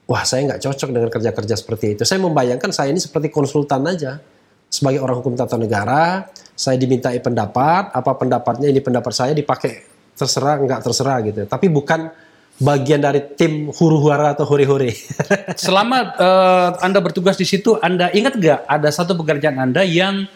[0.06, 2.02] wah saya nggak cocok dengan kerja-kerja seperti itu.
[2.06, 4.22] Saya membayangkan saya ini seperti konsultan aja.
[4.68, 9.84] Sebagai orang hukum tata negara, saya dimintai pendapat, apa pendapatnya ini pendapat saya dipakai
[10.14, 11.42] terserah nggak terserah gitu.
[11.48, 12.12] Tapi bukan
[12.58, 14.92] bagian dari tim huru-hara atau hore-hore.
[15.56, 20.28] Selama eh, Anda bertugas di situ, Anda ingat nggak ada satu pekerjaan Anda yang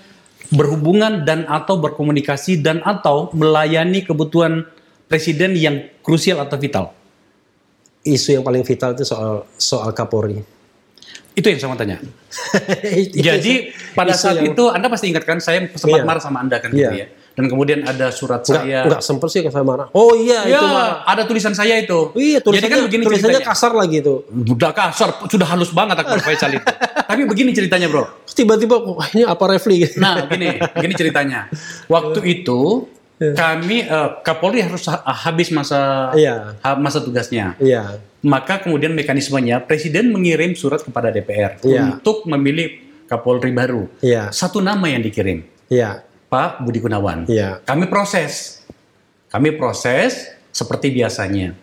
[0.54, 4.68] berhubungan dan atau berkomunikasi dan atau melayani kebutuhan
[5.12, 7.01] presiden yang krusial atau vital?
[8.02, 10.42] Isu yang paling vital itu soal soal Kapolri.
[11.32, 12.02] Itu yang saya mau tanya.
[13.08, 13.54] Itu- Jadi
[13.94, 16.04] pada saat yang- itu Anda pasti ingat kan saya sempat Iya.
[16.04, 17.06] marah sama Anda kan gitu Iya.
[17.06, 17.20] ya.
[17.32, 18.80] Dan kemudian ada surat nggak saya.
[18.84, 19.88] nggak sempet sih saya marah.
[19.94, 21.08] Oh iya Ya, itu marah.
[21.08, 22.12] ada tulisan saya itu.
[22.12, 23.56] Iya Jadi tulisannya, kan begini tulisannya ceritanya.
[23.56, 24.16] kasar lagi itu.
[24.28, 26.68] Udah kasar, sudah halus banget Akbar Faisal itu.
[27.08, 28.04] Tapi begini ceritanya, Bro.
[28.28, 28.76] Tiba-tiba
[29.14, 29.88] ini apa Refli?
[29.96, 31.48] Nah, gini, gini ceritanya.
[31.88, 36.58] Waktu itu kami eh, Kapolri harus ha- habis masa Iya.
[36.58, 37.54] ha- masa tugasnya.
[37.62, 38.02] Iya.
[38.22, 41.98] Maka kemudian mekanismenya Presiden mengirim surat kepada DPR Iya.
[41.98, 43.86] untuk memilih Kapolri baru.
[44.02, 44.34] Iya.
[44.34, 46.02] Satu nama yang dikirim, Iya.
[46.28, 47.30] Pak Budi Gunawan.
[47.30, 47.62] Iya.
[47.62, 48.64] Kami proses.
[49.30, 51.54] Kami proses seperti biasanya.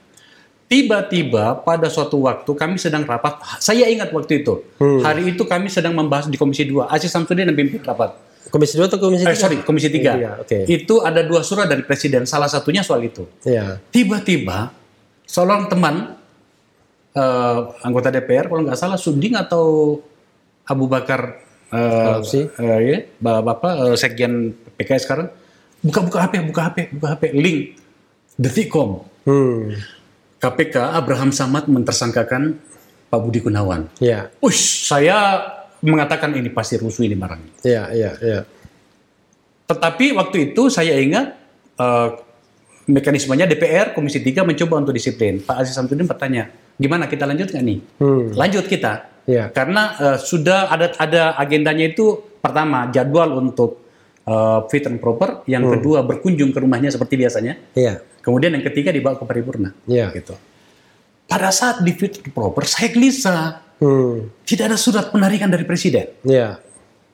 [0.68, 4.60] Tiba-tiba pada suatu waktu kami sedang rapat, saya ingat waktu itu.
[4.76, 5.00] Hmm.
[5.00, 6.92] Hari itu kami sedang membahas di Komisi 2.
[6.92, 8.12] Aziz Samsudin yang pimpin rapat.
[8.46, 9.36] Komisi 2 atau komisi Eh, 3?
[9.36, 10.12] sorry, Komisi 3.
[10.14, 10.58] Iya, oke.
[10.64, 13.28] Itu ada dua surat dari Presiden, salah satunya soal itu.
[13.42, 13.76] Iya.
[13.88, 14.72] Tiba-tiba,
[15.22, 16.16] seorang teman
[17.10, 19.98] eh, anggota DPR, kalau nggak salah Suding atau
[20.64, 21.76] Abu Bakar eh,
[22.08, 22.40] Al-Habsyi.
[22.54, 24.32] eh, ya, ba- Bapak eh, Sekjen
[24.74, 25.28] PKS sekarang,
[25.80, 27.60] buka-buka HP, buka HP, buka HP, link
[28.34, 29.02] Detikcom.
[29.26, 29.74] Hmm.
[30.38, 32.54] KPK Abraham Samad mentersangkakan
[33.10, 33.90] Pak Budi Gunawan.
[33.98, 34.30] Iya.
[34.38, 35.42] Ush, saya
[35.80, 37.62] mengatakan ini pasti rusuh ini barang.
[37.62, 38.40] Iya, iya, iya.
[39.68, 41.36] Tetapi waktu itu saya ingat
[41.76, 42.08] eh,
[42.88, 45.44] mekanismenya DPR Komisi 3 mencoba untuk disiplin.
[45.44, 47.78] Pak Aziz Samsudin bertanya, gimana kita lanjut nggak nih?
[48.00, 48.32] Hmm.
[48.32, 49.06] Lanjut kita.
[49.28, 49.52] Iya.
[49.52, 53.84] Karena eh, sudah ada ada agendanya itu pertama jadwal untuk
[54.24, 55.78] eh, fit and proper, yang Hmm.
[55.78, 58.00] kedua berkunjung ke rumahnya seperti biasanya, Iya.
[58.20, 59.76] kemudian yang ketiga dibawa ke paripurna.
[59.84, 60.08] Iya.
[60.16, 60.32] Gitu.
[61.28, 63.67] Pada saat di fit and proper, saya gelisah.
[63.78, 64.30] Hmm.
[64.42, 66.10] Tidak ada surat penarikan dari presiden.
[66.26, 66.58] Iya.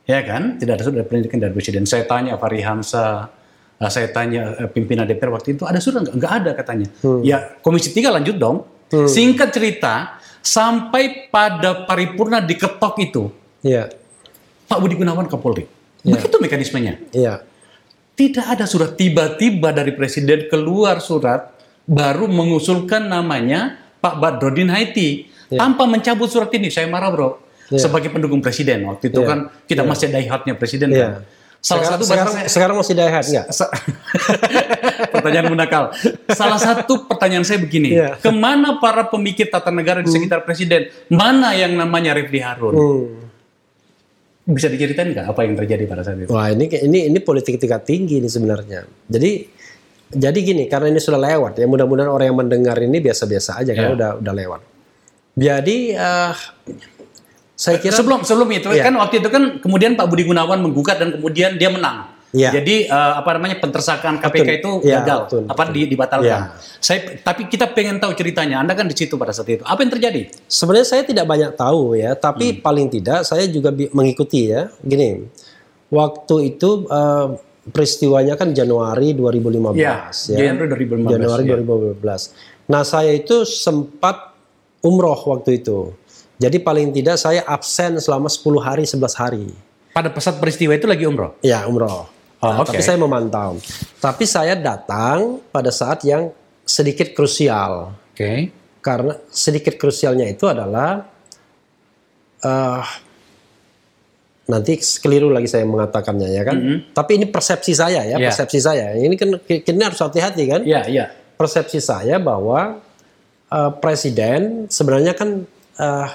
[0.04, 0.60] Ya kan?
[0.60, 1.84] Tidak ada surat pendidikan dari presiden.
[1.88, 3.28] Saya tanya Fahri Hamzah,
[3.80, 6.14] eh, saya tanya eh, pimpinan DPR waktu itu ada surat nggak?
[6.16, 6.88] Nggak ada katanya.
[7.24, 8.64] Ya Komisi 3 lanjut dong.
[8.94, 13.24] Singkat cerita, sampai pada paripurna diketok itu
[13.64, 13.88] Iya.
[14.68, 15.64] Pak Budi Gunawan Kapolri.
[16.04, 17.00] Begitu mekanismenya.
[17.16, 17.40] Iya.
[18.14, 21.50] Tidak ada surat tiba-tiba dari presiden keluar surat
[21.88, 26.68] baru mengusulkan namanya Pak Badrodin Haiti tanpa mencabut surat ini.
[26.68, 27.40] Saya marah bro.
[27.66, 27.80] Iya.
[27.80, 29.28] Sebagai pendukung presiden waktu itu Iya.
[29.28, 31.00] kan kita masih daihatnya presiden Iya.
[31.00, 31.12] kan.
[31.58, 33.46] Salah sekarang, satu sekarang, saya- sekarang masih nggak?
[33.48, 33.72] Sa-
[35.16, 35.84] pertanyaan menakal.
[36.28, 38.20] Salah satu pertanyaan saya begini, Iya.
[38.20, 40.92] ke mana para pemikir tata negara di sekitar presiden?
[41.08, 42.74] Mana yang namanya Refli Harun?
[42.76, 43.04] Hmm.
[44.44, 46.28] Bisa diceritain nggak apa yang terjadi pada saat itu?
[46.28, 48.84] Wah ini ini ini politik tingkat tinggi ini sebenarnya.
[49.08, 49.48] Jadi
[50.12, 53.88] jadi gini karena ini sudah lewat ya mudah-mudahan orang yang mendengar ini biasa-biasa aja karena
[53.88, 53.96] Ya.
[53.96, 54.60] udah udah lewat.
[55.34, 56.32] Jadi eh,
[57.54, 58.86] saya kira sebelum sebelum itu Iya.
[58.86, 62.10] kan waktu itu kan kemudian Pak Budi Gunawan menggugat dan kemudian dia menang.
[62.30, 62.50] Iya.
[62.52, 64.58] Jadi eh, apa namanya pentersakan KPK Betul.
[64.58, 66.40] itu Iya, gagal, betul, apa di- dibatalkan.
[66.50, 66.58] Iya.
[66.76, 68.58] Saya tapi kita pengen tahu ceritanya.
[68.58, 69.62] Anda kan di situ pada saat itu.
[69.62, 70.30] Apa yang terjadi?
[70.44, 72.20] sebenarnya saya tidak banyak tahu ya, Hmm.
[72.20, 74.66] tapi paling tidak saya juga mengikuti ya.
[74.80, 75.22] Gini,
[75.88, 77.26] waktu itu eh,
[77.64, 80.50] peristiwanya kan Januari 2015 Ya, ya.
[80.50, 81.10] Januari 2015.
[81.12, 81.54] Januari ya.
[81.56, 82.22] 2015.
[82.66, 84.33] Nah, saya itu sempat
[84.84, 85.96] umroh waktu itu.
[86.36, 89.46] Jadi paling tidak saya absen selama 10 hari 11 hari.
[89.94, 91.38] Pada saat peristiwa itu lagi umroh.
[91.40, 92.10] Ya, umroh.
[92.42, 92.76] Oh, Nah, oke.
[92.76, 93.56] Tapi saya memantau.
[94.02, 96.28] Tapi saya datang pada saat yang
[96.66, 97.96] sedikit krusial.
[98.12, 98.52] Oke.
[98.84, 101.08] Karena sedikit krusialnya itu adalah
[102.44, 102.84] eh
[104.44, 106.56] nanti keliru lagi saya mengatakannya ya kan.
[106.92, 108.28] Tapi ini persepsi saya ya, Ya.
[108.28, 108.92] persepsi saya.
[108.92, 110.60] Ini kan kita harus hati-hati kan.
[110.68, 111.04] Iya, iya.
[111.40, 112.76] Persepsi saya bahwa
[113.54, 115.46] eh, presiden sebenarnya kan
[115.78, 116.08] eh,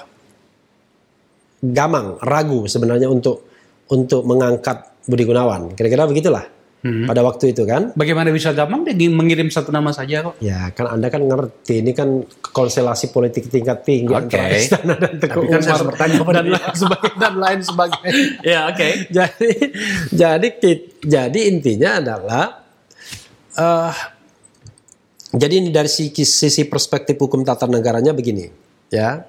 [1.63, 3.47] gamang, ragu sebenarnya untuk
[3.89, 5.73] untuk mengangkat Budi Gunawan.
[5.73, 6.45] Kira-kira begitulah.
[6.79, 7.91] pada waktu itu kan.
[7.91, 10.39] Bagaimana bisa gampang dia mengirim satu nama saja kok?
[10.39, 14.31] Ya kan Anda kan ngerti ini kan konstelasi politik tingkat tinggi Oke.
[14.31, 18.11] antara Istana dan Teguh Tapi kan saya Umar bertanya dan lain sebagainya dan lain sebagainya.
[18.47, 18.87] Ya oke.
[19.11, 19.49] jadi
[20.15, 20.47] jadi
[21.03, 22.45] jadi intinya adalah
[23.59, 24.18] eh
[25.29, 28.49] jadi ini dari sisi, perspektif hukum tata negaranya begini
[28.89, 29.21] ya.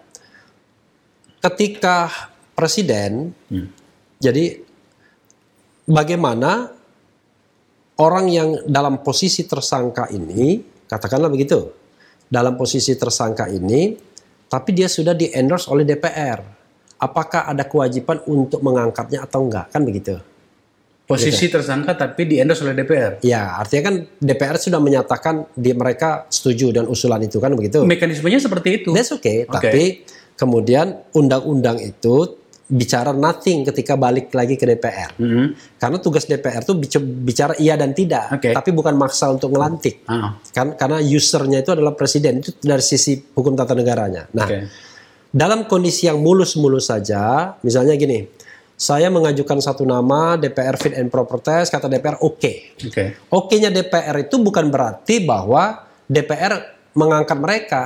[1.41, 2.09] Ketika
[2.57, 3.33] presiden
[4.21, 4.61] jadi
[5.85, 6.73] bagaimana
[8.01, 11.69] orang yang dalam posisi tersangka ini katakanlah begitu
[12.29, 13.97] dalam posisi tersangka ini
[14.53, 16.41] tapi dia sudah di endorse oleh DPR
[17.01, 19.73] apakah ada kewajiban untuk mengangkatnya atau enggak?
[19.73, 20.21] Kan begitu
[21.11, 23.13] Posisi tersangka tapi di endorse oleh DPR.
[23.21, 28.39] ya artinya kan DPR sudah menyatakan di mereka setuju dan usulan itu kan begitu Mekanismenya
[28.39, 28.91] seperti itu.
[28.91, 29.43] That's okay.
[29.43, 29.51] Oke.
[29.53, 29.85] Tapi
[30.35, 35.11] kemudian undang-undang itu bicara nothing ketika balik lagi ke DPR.
[35.17, 35.75] Mhm.
[35.77, 38.55] Karena tugas DPR itu bic- bicara iya dan tidak, Oke.
[38.55, 40.07] tapi bukan maksa untuk melantik.
[40.07, 44.31] Ah, Kan karena usernya itu adalah presiden itu dari sisi hukum tata negaranya.
[44.31, 44.59] Nah, Oke.
[45.29, 48.23] dalam kondisi yang mulus-mulus saja, misalnya gini,
[48.81, 52.81] saya mengajukan satu nama DPR fit and proper test, kata DPR oke.
[52.81, 53.05] Oke.
[53.29, 56.65] Oke-nya DPR itu bukan berarti bahwa DPR
[56.97, 57.83] mengangkat mereka.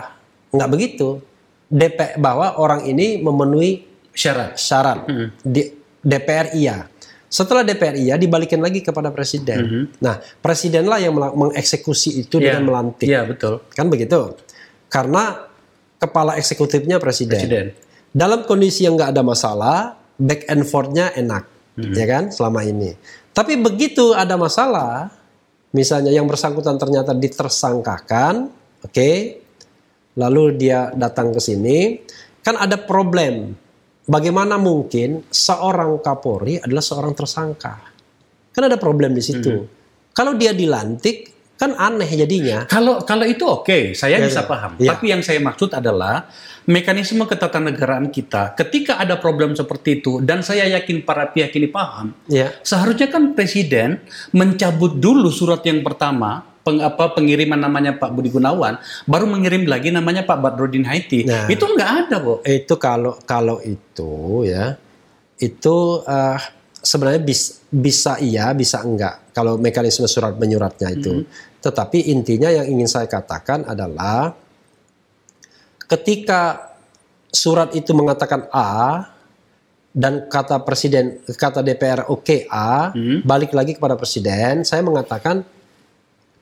[0.54, 1.18] Nggak begitu.
[1.66, 3.82] DPR bahwa orang ini memenuhi
[4.14, 4.54] Syarat.
[4.54, 5.10] syarat.
[5.42, 6.86] Di- DPR iya.
[7.26, 9.90] Setelah DPR iya dibalikin lagi kepada presiden.
[9.98, 12.54] Nah, presidenlah yang mengeksekusi itu Iya.
[12.54, 13.10] dengan melantik.
[13.10, 13.66] Iya betul.
[13.74, 14.38] Kan begitu.
[14.86, 15.42] Karena
[15.98, 17.34] kepala eksekutifnya presiden.
[17.34, 17.66] Presiden.
[18.14, 21.44] Dalam kondisi yang nggak ada masalah, back and forth-nya enak,
[21.78, 22.30] ya kan?
[22.30, 22.94] Selama ini.
[23.34, 25.10] Tapi begitu ada masalah,
[25.74, 28.46] misalnya yang bersangkutan ternyata ditersangkakan,
[28.86, 29.10] oke,
[30.14, 31.98] lalu dia datang ke sini,
[32.46, 33.58] kan ada problem.
[34.04, 37.74] Bagaimana mungkin seorang Kapolri adalah seorang tersangka?
[38.54, 39.66] Kan ada problem di situ.
[40.14, 41.33] Kalau dia dilantik,
[41.64, 42.68] kan aneh jadinya.
[42.68, 44.46] Kalau kalau itu oke, saya Ya, bisa ya.
[44.46, 44.72] paham.
[44.76, 44.92] Ya.
[44.92, 46.28] Tapi yang saya maksud adalah
[46.64, 52.12] mekanisme ketatanegaraan kita ketika ada problem seperti itu dan saya yakin para pihak ini paham,
[52.24, 52.52] Ya.
[52.60, 54.00] seharusnya kan presiden
[54.30, 59.92] mencabut dulu surat yang pertama peng, apa pengiriman namanya Pak Budi Gunawan, baru mengirim lagi
[59.92, 61.28] namanya Pak Badrodin Haiti.
[61.28, 61.44] Nah.
[61.46, 62.38] Itu nggak ada, kok.
[62.44, 64.12] itu kalau kalau itu
[64.48, 64.76] ya
[65.36, 66.38] itu eh,
[66.84, 71.24] sebenarnya bis- bisa iya bisa enggak kalau mekanisme surat menyuratnya itu.
[71.64, 74.36] Tetapi intinya yang ingin saya katakan adalah
[75.88, 76.70] ketika
[77.32, 79.02] surat itu mengatakan A
[79.94, 82.90] dan kata presiden kata DPR oke A
[83.22, 85.46] balik lagi kepada presiden saya mengatakan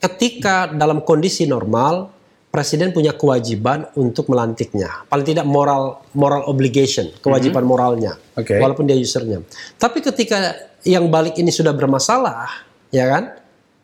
[0.00, 2.10] ketika dalam kondisi normal
[2.52, 8.60] presiden punya kewajiban untuk melantiknya paling tidak moral moral obligation kewajiban moralnya Oke.
[8.60, 9.40] walaupun dia usernya
[9.80, 10.52] tapi ketika
[10.84, 13.24] yang balik ini sudah bermasalah ya kan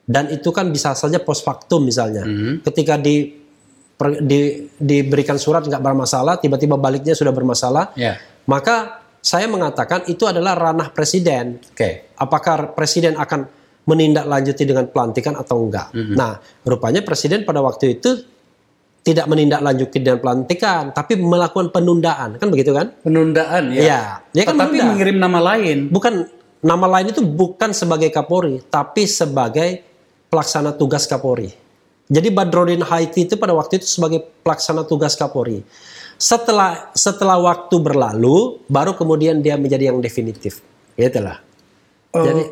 [0.05, 2.29] dan itu kan bisa saja post factum misalnya
[2.61, 3.33] ketika di
[3.97, 8.21] per- di- diberikan surat nggak bermasalah tiba-tiba baliknya sudah bermasalah Ya.
[8.45, 12.13] maka saya mengatakan itu adalah ranah presiden Oke.
[12.15, 13.49] apakah presiden akan
[13.89, 15.97] menindaklanjuti dengan pelantikan atau enggak.
[15.97, 18.21] Nah, rupanya presiden pada waktu itu
[19.09, 22.93] tidak menindaklanjuti dengan pelantikan, tapi melakukan penundaan, kan begitu kan?
[23.01, 23.81] Penundaan ya.
[23.81, 24.03] Iya,
[24.37, 24.85] dia kan menunda.
[24.93, 25.89] mengirim nama lain.
[25.89, 26.29] Bukan
[26.61, 29.81] nama lain itu bukan sebagai Kapolri, tapi sebagai
[30.29, 31.49] pelaksana tugas Kapolri.
[32.09, 35.65] Jadi Badrodin Haiti itu pada waktu itu sebagai pelaksana tugas Kapolri.
[36.21, 40.61] Setelah setelah waktu berlalu, baru kemudian dia menjadi yang definitif.
[41.01, 41.41] Itulah.
[42.13, 42.43] Eh, Jadi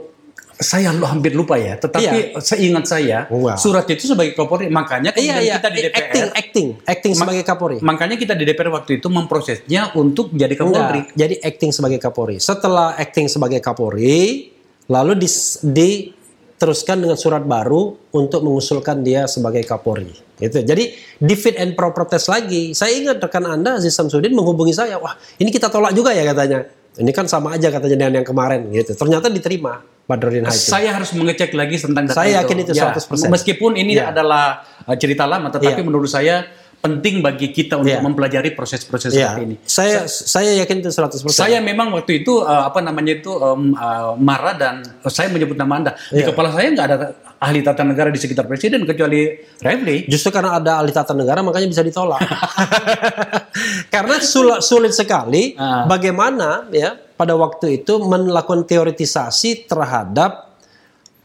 [0.57, 3.61] saya lu hampir lupa ya, tetapi seingat saya Wah.
[3.61, 7.43] surat itu sebagai Kapolri, makanya iya kemudian iya kita di DPR, acting acting acting sebagai
[7.45, 7.77] Kapolri.
[7.85, 11.13] makanya kita di DPR waktu itu memprosesnya untuk jadi Kapolri.
[11.13, 12.37] Enggak, jadi acting sebagai Kapolri.
[12.41, 14.49] Setelah acting sebagai Kapolri,
[14.89, 20.25] lalu dis- diteruskan dengan surat baru untuk mengusulkan dia sebagai Kapolri.
[20.41, 20.65] Gitu.
[20.65, 22.73] Jadi di fit and proper test lagi.
[22.73, 26.65] Saya ingat rekan Anda Aziz Samsudin menghubungi saya, wah ini kita tolak juga ya katanya.
[26.97, 28.97] Ini kan sama aja katanya dengan yang kemarin gitu.
[28.97, 30.71] Ternyata diterima Haiti.
[30.71, 33.27] Saya harus mengecek lagi tentang data Saya yakin itu Ya, 100%.
[33.27, 34.15] Meskipun ini Ya.
[34.15, 35.87] adalah uh, cerita lama, tetapi Ya.
[35.87, 37.99] menurut saya penting bagi kita untuk Ya.
[37.99, 39.57] mempelajari proses-proses Iya, seperti ini.
[39.67, 41.35] saya saya yakin itu 100%.
[41.35, 45.59] Saya memang waktu itu uh, apa namanya itu um, uh, marah dan uh, saya menyebut
[45.59, 45.93] nama Anda.
[46.07, 46.31] Di Iya.
[46.31, 46.97] kepala saya nggak ada
[47.37, 49.27] ahli tata negara di sekitar presiden kecuali
[49.59, 50.07] Revli.
[50.07, 52.23] Justru karena ada ahli tata negara makanya bisa ditolak.
[53.95, 55.85] karena sul- sulit sekali Ah.
[55.87, 60.57] bagaimana ya pada waktu itu melakukan teoritisasi terhadap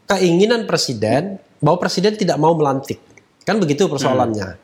[0.08, 2.98] keinginan presiden bahwa presiden tidak mau melantik.
[3.44, 4.56] Kan begitu persoalannya.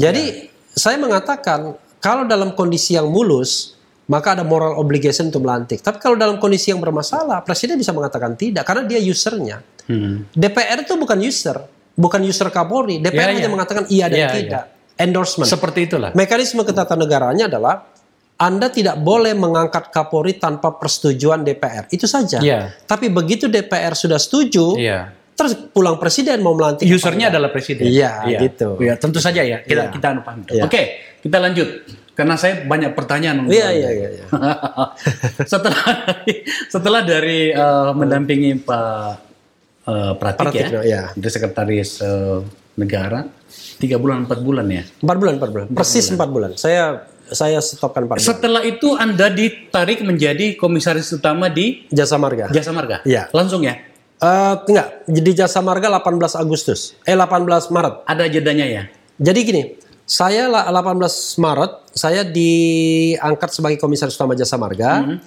[0.00, 3.74] Jadi saya mengatakan kalau dalam kondisi yang mulus
[4.04, 5.80] maka ada moral obligation untuk melantik.
[5.80, 9.64] Tapi kalau dalam kondisi yang bermasalah, presiden bisa mengatakan tidak karena dia usernya.
[9.88, 10.28] Hmm.
[10.32, 11.56] DPR itu bukan user,
[11.96, 13.00] bukan user Kapolri.
[13.00, 13.52] DPR Ya, hanya ya.
[13.52, 14.64] mengatakan iya dan Ya, tidak.
[14.94, 15.48] Endorsement.
[15.48, 16.12] Seperti itulah.
[16.12, 17.88] Mekanisme ketatanegaranya adalah
[18.34, 21.86] Anda tidak boleh mengangkat Kapolri tanpa persetujuan DPR.
[21.94, 22.42] Itu saja.
[22.42, 22.74] Iya.
[22.82, 25.14] Tapi begitu DPR sudah setuju, Iya.
[25.38, 26.82] terus pulang presiden mau melantik.
[26.90, 27.86] Usernya adalah presiden.
[27.86, 28.74] Iya, gitu.
[28.82, 29.62] Iya, tentu saja ya.
[29.62, 29.94] Kita Iya.
[29.94, 30.42] kita anu paham.
[30.50, 30.66] Iya.
[30.66, 30.82] Oke,
[31.22, 31.68] kita lanjut.
[32.14, 33.46] Karena saya banyak pertanyaan.
[33.46, 34.08] Iya, iya, iya.
[34.18, 34.26] iya.
[35.50, 35.86] setelah
[36.70, 39.10] setelah dari eh, mendampingi Pak
[39.86, 41.02] eh, Pratik, Pratik, ya, ya.
[41.14, 42.38] dari sekretaris eh,
[42.78, 43.26] negara
[43.78, 44.82] tiga bulan empat bulan ya.
[45.02, 45.66] Empat bulan, empat bulan.
[45.70, 46.50] Persis empat bulan.
[46.58, 48.20] Saya saya stopkan bulan.
[48.20, 52.50] Setelah itu Anda ditarik menjadi komisaris utama di Jasa Marga.
[52.50, 53.00] Jasa Marga.
[53.06, 53.32] Iya.
[53.32, 53.80] Langsung ya.
[54.20, 56.96] Eh, enggak, jadi Jasa Marga 18 Agustus.
[57.04, 57.94] Eh 18 Maret.
[58.08, 58.82] Ada jedanya ya.
[59.20, 59.62] Jadi gini,
[60.04, 65.04] saya la- 18 Maret saya diangkat sebagai komisaris utama Jasa Marga.
[65.04, 65.18] Hmm.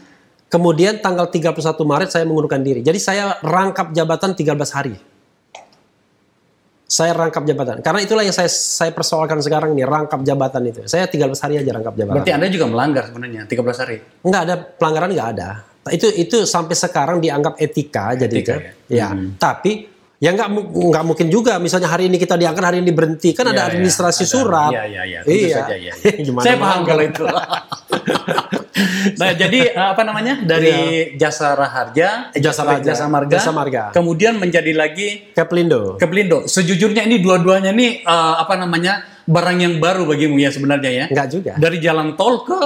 [0.48, 2.80] Kemudian tanggal 31 Maret saya mengundurkan diri.
[2.80, 4.96] Jadi saya rangkap jabatan 13 hari.
[6.88, 7.84] Saya rangkap jabatan.
[7.84, 10.80] Karena itulah yang saya saya persoalkan sekarang nih, rangkap jabatan itu.
[10.88, 12.16] Saya 13 hari aja rangkap jabatan.
[12.24, 13.98] Berarti Anda juga melanggar sebenarnya 13 hari.
[14.24, 15.50] Enggak ada pelanggaran enggak ada.
[15.88, 18.62] Itu itu sampai sekarang dianggap etika, jadi Etika, kan.
[18.88, 19.08] ya.
[19.08, 19.10] Ya.
[19.36, 19.72] Tapi
[20.18, 23.54] ya nggak nggak mungkin juga misalnya hari ini kita diangkat hari ini diberhenti kan ada
[23.54, 24.32] Ya, ya, administrasi ada.
[24.32, 24.72] surat.
[24.72, 25.20] Iya, iya, iya.
[25.22, 26.12] Tentu saja, iya, iya.
[26.26, 27.24] Gimana Saya paham kalau itu.
[29.20, 30.40] nah, jadi eh, apa namanya?
[30.42, 33.84] Dari jasa Raharja, eh, Jasa Raharja, jasa Marga, Jasa Marga.
[33.96, 35.96] kemudian menjadi lagi Kepelindo.
[35.98, 36.46] ke Pelindo.
[36.46, 39.18] Sejujurnya ini dua-duanya ini eh, apa namanya?
[39.28, 41.06] barang yang baru bagimu ya sebenarnya ya.
[41.12, 41.54] Enggak juga.
[41.60, 42.60] Dari jalan tol ke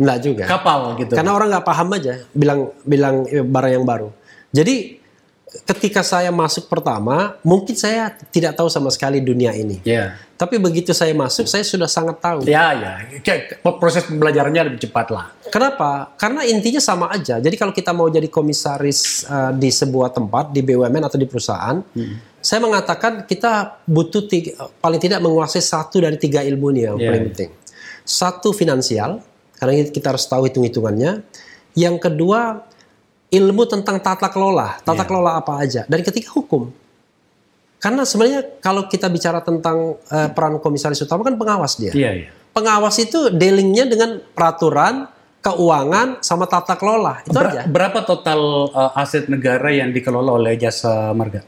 [0.00, 0.44] Enggak juga.
[0.48, 1.12] kapal gitu.
[1.12, 4.08] Karena orang nggak paham aja bilang bilang eh, barang yang baru.
[4.48, 4.99] Jadi
[5.66, 9.82] ketika saya masuk pertama, mungkin saya tidak tahu sama sekali dunia ini.
[9.82, 10.14] Ya.
[10.38, 12.46] Tapi begitu saya masuk, saya sudah sangat tahu.
[12.48, 12.92] Ya, ya.
[13.20, 15.34] Kayak proses pembelajarannya lebih cepat lah.
[15.50, 16.14] Kenapa?
[16.16, 17.42] Karena intinya sama aja.
[17.42, 21.76] Jadi kalau kita mau jadi komisaris uh, di sebuah tempat, di BUMN atau di perusahaan,
[22.40, 27.06] saya mengatakan kita butuh tiga, paling tidak menguasai satu dari tiga ilmu ini yang Iya,
[27.10, 27.28] paling iya.
[27.34, 27.50] penting.
[28.06, 29.20] Satu finansial,
[29.60, 31.20] karena kita harus tahu hitung-hitungannya.
[31.76, 32.69] Yang kedua
[33.30, 35.08] ilmu tentang tata kelola, tata Iya.
[35.08, 35.82] kelola apa aja.
[35.86, 36.70] Dan ketiga hukum.
[37.78, 42.28] Karena sebenarnya kalau kita bicara tentang uh, peran komisaris utama kan pengawas dia Iya, iya.
[42.52, 45.08] pengawas itu dealingnya dengan peraturan,
[45.40, 47.24] keuangan, sama tata kelola.
[47.24, 47.62] Itu Ber- aja.
[47.64, 51.40] berapa total eh, aset negara yang dikelola oleh Jasa Marga?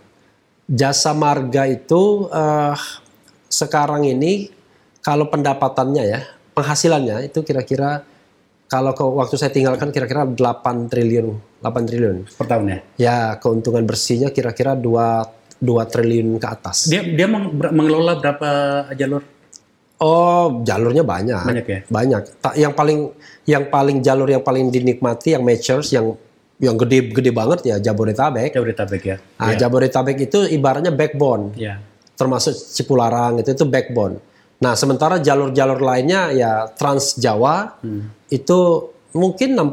[0.65, 2.75] Jasa marga itu eh,
[3.53, 4.49] sekarang ini
[5.05, 6.21] kalau pendapatannya ya,
[6.57, 8.07] penghasilannya itu kira-kira
[8.65, 12.17] kalau ke waktu saya tinggalkan kira-kira 8 triliun, 8 triliun.
[12.29, 12.79] per tahun ya?
[12.99, 14.83] Ya, keuntungan bersihnya kira-kira 2
[15.57, 16.87] 2 triliun ke atas.
[16.87, 18.49] Dia dia meng- mengelola berapa
[18.93, 19.23] jalur?
[19.97, 21.47] Oh, jalurnya banyak.
[21.47, 21.79] Banyak ya?
[21.87, 22.23] Banyak.
[22.43, 22.99] Ta- Yang paling
[23.45, 26.19] yang paling jalur yang paling dinikmati yang matchers yang
[26.59, 28.51] yang gede-gede banget ya Jabodetabek.
[28.51, 29.17] Jabodetabek ya.
[29.39, 31.79] Nah, Jabodetabek itu ibaratnya backbone, Iya.
[32.15, 34.19] termasuk Cipularang itu itu backbone.
[34.59, 38.11] Nah, sementara jalur-jalur lainnya ya Trans Jawa Hmm.
[38.29, 38.59] itu
[39.13, 39.69] mungkin 60%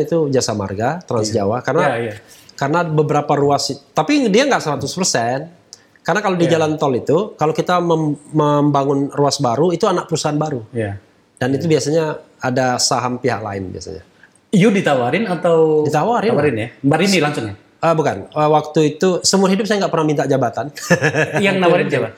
[0.00, 2.14] itu jasa marga Trans Jawa karena Iya, iya.
[2.54, 5.60] karena beberapa ruas tapi dia nggak 100%.
[6.02, 6.58] Karena kalau di Iya.
[6.58, 10.66] jalan tol itu kalau kita mem- membangun ruas baru itu anak perusahaan baru.
[10.70, 10.98] Iya.
[11.38, 12.04] Dan itu biasanya
[12.38, 14.02] ada saham pihak lain biasanya.
[14.50, 16.34] You ditawarin atau Ditawarin.
[16.34, 16.68] Tawarin ya.
[16.82, 17.54] Mbak Rini langsung ya.
[17.78, 20.70] Ah bukan, Ah, waktu itu seumur hidup saya nggak pernah minta jabatan.
[21.46, 22.08] Yang nawarin siapa?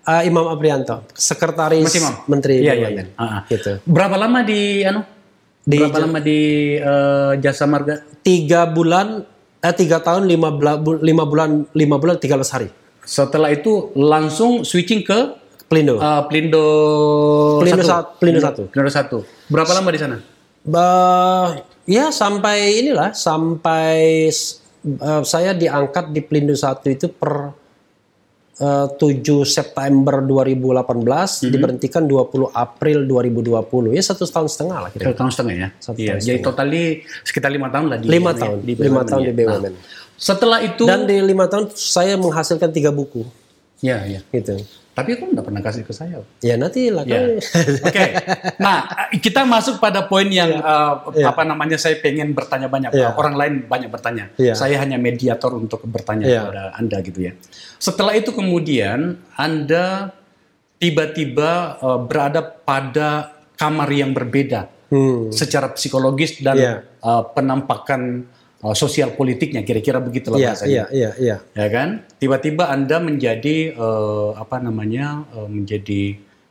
[0.00, 2.14] Ah, Imam Aprianto, sekretaris Mas Imam?
[2.26, 2.96] Menteri Iya, iya, BUMN.
[2.96, 3.04] iya.
[3.16, 3.40] Ah.
[3.44, 3.84] Gitu.
[3.84, 5.00] Berapa lama di anu?
[5.70, 6.40] Di Berapa lama di
[6.74, 8.02] eh, Jasa Marga?
[8.20, 9.22] Tiga bulan,
[9.60, 12.66] eh tiga tahun lima, bula- bu- lima bulan, lima bulan tiga belas hari.
[13.00, 15.18] Setelah itu langsung switching ke
[15.64, 15.96] Pelindo.
[15.96, 16.64] eh, Pelindo
[17.60, 17.86] Pelindo satu.
[17.86, 18.62] sa- Pelindo satu.
[18.66, 19.18] Pelindo satu.
[19.46, 20.16] Berapa lama di sana?
[20.60, 21.54] Ba-
[21.86, 27.54] ya sampai inilah sampai eh, saya diangkat di Pelindo satu itu per
[28.60, 31.48] 7 September 2018 Mhm.
[31.48, 35.68] diberhentikan 20 April 2020 ya satu tahun setengah lah kira Satu tahun setengah ya.
[35.80, 36.08] Satu iya.
[36.12, 36.82] tahun Jadi totali
[37.24, 39.26] sekitar lima tahun lah di lima tahun di lima BUMN tahun ya.
[39.26, 39.74] di BUMN
[40.20, 43.24] Setelah itu, dan di lima tahun saya menghasilkan tiga buku
[43.80, 44.20] ya ya.
[44.28, 44.60] gitu
[44.90, 46.18] Tapi kamu nggak pernah kasih ke saya.
[46.38, 47.38] ya nanti lah Ya.
[47.86, 48.04] Oke.
[48.58, 51.30] Nah, kita masuk pada poin yang eh, Iya.
[51.30, 52.90] apa namanya saya pengen bertanya banyak.
[52.92, 53.14] Iya.
[53.14, 54.34] Orang lain banyak bertanya.
[54.34, 54.52] Iya.
[54.52, 56.40] Saya hanya mediator untuk bertanya Iya.
[56.42, 57.32] kepada Anda gitu ya.
[57.76, 58.98] Setelah itu kemudian
[59.34, 60.10] Anda
[60.76, 63.08] tiba-tiba eh, berada pada
[63.54, 65.30] kamar yang berbeda Hmm.
[65.30, 66.74] secara psikologis dan Iya.
[66.82, 68.26] eh, penampakan
[68.64, 70.70] eh, sosial politiknya kira-kira begitulah iya bahasanya.
[70.70, 71.36] iya iya iya.
[71.56, 71.88] Ya kan?
[72.20, 76.02] Tiba-tiba anda menjadi eh, apa namanya eh, menjadi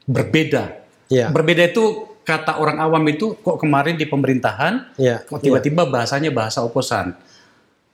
[0.09, 0.63] berbeda.
[1.09, 1.29] Iya.
[1.29, 6.61] Berbeda itu kata orang awam itu kok kemarin di pemerintahan iya kok tiba-tiba bahasanya bahasa
[6.61, 7.17] oposan.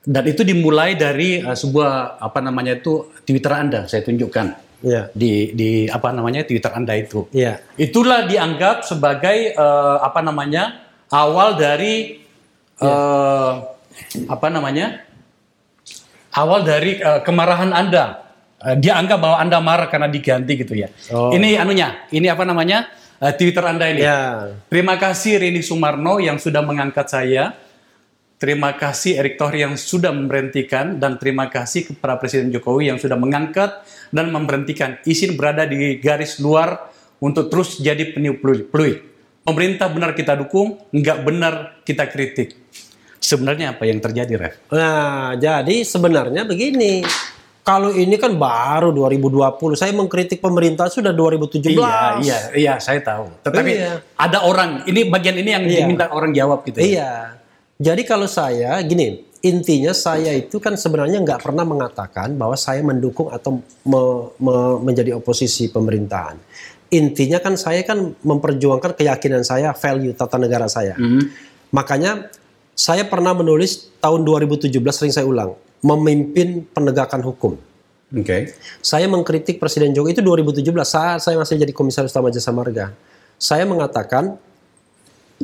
[0.06, 4.62] Dan itu dimulai dari uh, sebuah apa namanya itu Twitter Anda, saya tunjukkan.
[4.84, 5.08] Ya.
[5.16, 7.26] di di apa namanya Twitter Anda itu.
[7.32, 7.58] Ya.
[7.80, 12.20] Itulah dianggap sebagai eh, apa namanya awal dari
[12.78, 13.52] eh,
[14.28, 15.06] apa namanya
[16.36, 18.28] awal dari eh, kemarahan Anda.
[18.60, 20.92] Eh, dia anggap bahwa Anda marah karena diganti gitu ya.
[21.10, 21.32] Oh.
[21.32, 24.04] Ini anunya, ini apa namanya eh, Twitter Anda ini.
[24.04, 24.52] Ya.
[24.68, 27.56] Terima kasih Rini Sumarno yang sudah mengangkat saya.
[28.36, 33.16] Terima kasih Erick Thohir yang sudah memberhentikan dan terima kasih kepada Presiden Jokowi yang sudah
[33.16, 33.80] mengangkat
[34.12, 35.00] dan memberhentikan.
[35.08, 38.68] Izin berada di garis luar untuk terus jadi peniup peluit.
[38.68, 38.98] peluit.
[39.40, 41.54] Pemerintah benar kita dukung, nggak benar
[41.88, 42.60] kita kritik.
[43.18, 44.54] Sebenarnya apa yang terjadi, Ref?
[44.70, 47.02] Nah, jadi sebenarnya begini.
[47.66, 51.74] Kalau ini kan baru 2020, saya mengkritik pemerintah sudah 2017.
[51.74, 53.26] Iya, iya, iya, saya tahu.
[53.42, 53.92] Tetapi Iya.
[54.14, 55.82] ada orang, ini bagian ini yang Iya.
[55.82, 56.78] diminta orang jawab gitu.
[56.78, 56.86] ya.
[56.86, 57.12] Iya.
[57.76, 63.34] Jadi kalau saya gini, intinya saya itu kan sebenarnya nggak pernah mengatakan bahwa saya mendukung
[63.34, 66.38] atau me- me- menjadi oposisi pemerintahan.
[66.94, 70.94] Intinya kan saya kan memperjuangkan keyakinan saya, value tata negara saya.
[70.94, 71.34] Mhm.
[71.74, 72.30] Makanya
[72.76, 77.56] saya pernah menulis tahun 2017 sering saya ulang, memimpin penegakan hukum.
[78.12, 78.52] Oke.
[78.84, 82.92] Saya mengkritik Presiden Jokowi itu 2017 saat saya masih jadi Komisaris Utama Jasa Marga.
[83.40, 84.36] Saya mengatakan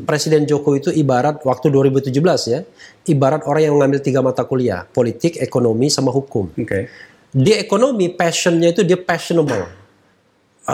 [0.04, 2.12] Presiden Jokowi itu ibarat waktu 2017
[2.52, 2.60] ya,
[3.08, 6.52] ibarat orang yang mengambil tiga mata kuliah, politik, ekonomi, sama hukum.
[6.52, 6.92] Oke.
[7.32, 9.64] Di ekonomi passionnya itu dia passionable.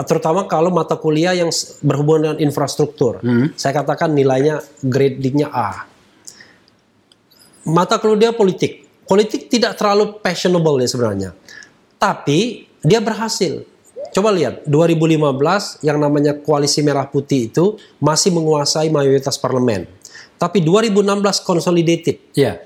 [0.05, 1.49] Terutama kalau mata kuliah yang
[1.81, 3.23] berhubungan dengan infrastruktur.
[3.57, 5.88] Saya katakan nilainya gradingnya A.
[7.67, 8.87] Mata kuliah dia politik.
[9.09, 11.29] Politik tidak terlalu passionable ya sebenarnya.
[11.97, 13.65] Tapi dia berhasil.
[14.09, 19.85] Coba lihat 2015 yang namanya koalisi merah putih itu masih menguasai mayoritas parlemen.
[20.39, 22.17] Tapi 2016 consolidated.
[22.33, 22.63] Iya.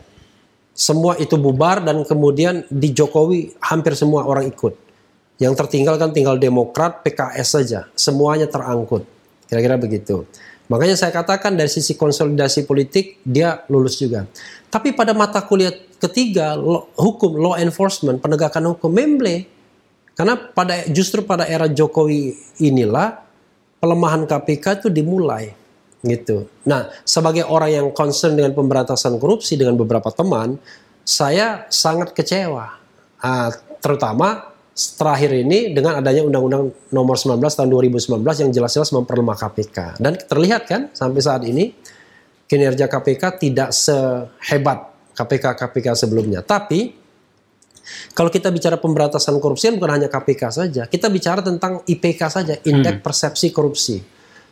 [0.73, 4.73] Semua itu bubar dan kemudian di Jokowi hampir semua orang ikut.
[5.41, 7.79] Yang tertinggal kan tinggal Demokrat, PKS saja.
[7.97, 9.03] Semuanya terangkut.
[9.49, 10.25] Kira-kira begitu.
[10.71, 14.23] Makanya saya katakan dari sisi konsolidasi politik dia lulus juga.
[14.71, 19.47] Tapi pada mata kuliah ketiga lo- hukum law enforcement penegakan hukum memble.
[20.13, 23.17] Karena pada justru pada era Jokowi inilah
[23.81, 25.51] pelemahan KPK itu dimulai
[26.05, 26.45] gitu.
[26.67, 30.59] Nah, sebagai orang yang concern dengan pemberantasan korupsi dengan beberapa teman,
[31.01, 32.77] saya sangat kecewa.
[33.23, 33.49] Ah,
[33.79, 40.01] terutama terakhir ini dengan adanya Undang-Undang Nomor 19 tahun 2019 yang jelas-jelas memperlemah KPK.
[40.01, 41.73] Dan terlihat kan sampai saat ini
[42.49, 46.41] kinerja KPK tidak sehebat KPK-KPK sebelumnya.
[46.41, 47.03] Tapi
[48.17, 52.55] kalau kita bicara pemberantasan korupsi kan bukan hanya KPK saja, kita bicara tentang IPK saja,
[52.65, 53.97] Indeks Persepsi Korupsi.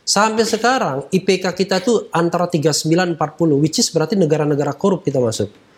[0.02, 5.71] Sampai sekarang IPK kita tuh antara 39 40, which is berarti negara-negara korup kita masuk.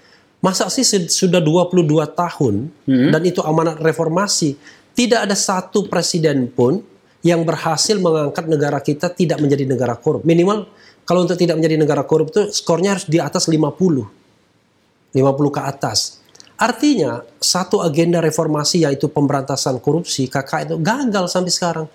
[0.44, 4.60] Masa sih sud- sudah 22 tahun dan itu amanat reformasi,
[4.92, 6.84] tidak ada satu presiden pun
[7.24, 10.20] yang berhasil mengangkat negara kita tidak menjadi negara korup.
[10.28, 10.68] Minimal
[11.08, 13.56] kalau untuk tidak menjadi negara korup itu skornya harus di atas 50.
[15.16, 16.20] 50 ke atas.
[16.60, 21.86] Artinya satu agenda reformasi yaitu pemberantasan korupsi KK itu gagal sampai sekarang.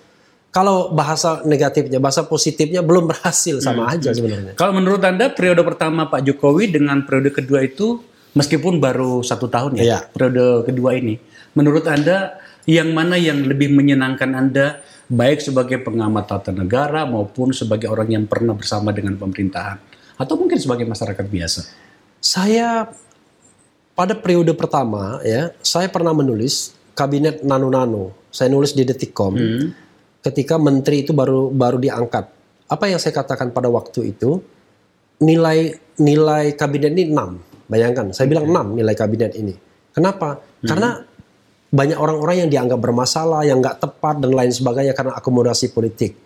[0.50, 4.58] Kalau bahasa negatifnya, bahasa positifnya belum berhasil sama aja sebenarnya.
[4.58, 8.02] Kalau menurut Anda periode pertama Pak Jokowi dengan periode kedua itu
[8.38, 10.00] meskipun baru satu tahun ya Iya.
[10.10, 11.18] periode kedua ini,
[11.58, 12.38] menurut Anda
[12.70, 18.26] yang mana yang lebih menyenangkan Anda baik sebagai pengamat tata negara maupun sebagai orang yang
[18.30, 19.78] pernah bersama dengan pemerintahan
[20.22, 21.62] atau mungkin sebagai masyarakat biasa?
[22.22, 22.86] Saya
[23.96, 28.14] pada periode pertama ya, saya pernah menulis kabinet nano-nano.
[28.30, 29.34] Saya nulis di Detikcom
[30.22, 32.30] ketika menteri itu baru baru diangkat.
[32.70, 34.38] Apa yang saya katakan pada waktu itu
[35.18, 37.49] nilai nilai kabinet ini 6.
[37.70, 39.54] Bayangkan, saya bilang 6 nilai kabinet ini.
[39.94, 40.42] Kenapa?
[40.66, 41.06] Karena
[41.70, 46.18] banyak orang-orang yang dianggap bermasalah, yang nggak tepat dan lain sebagainya karena akomodasi politik.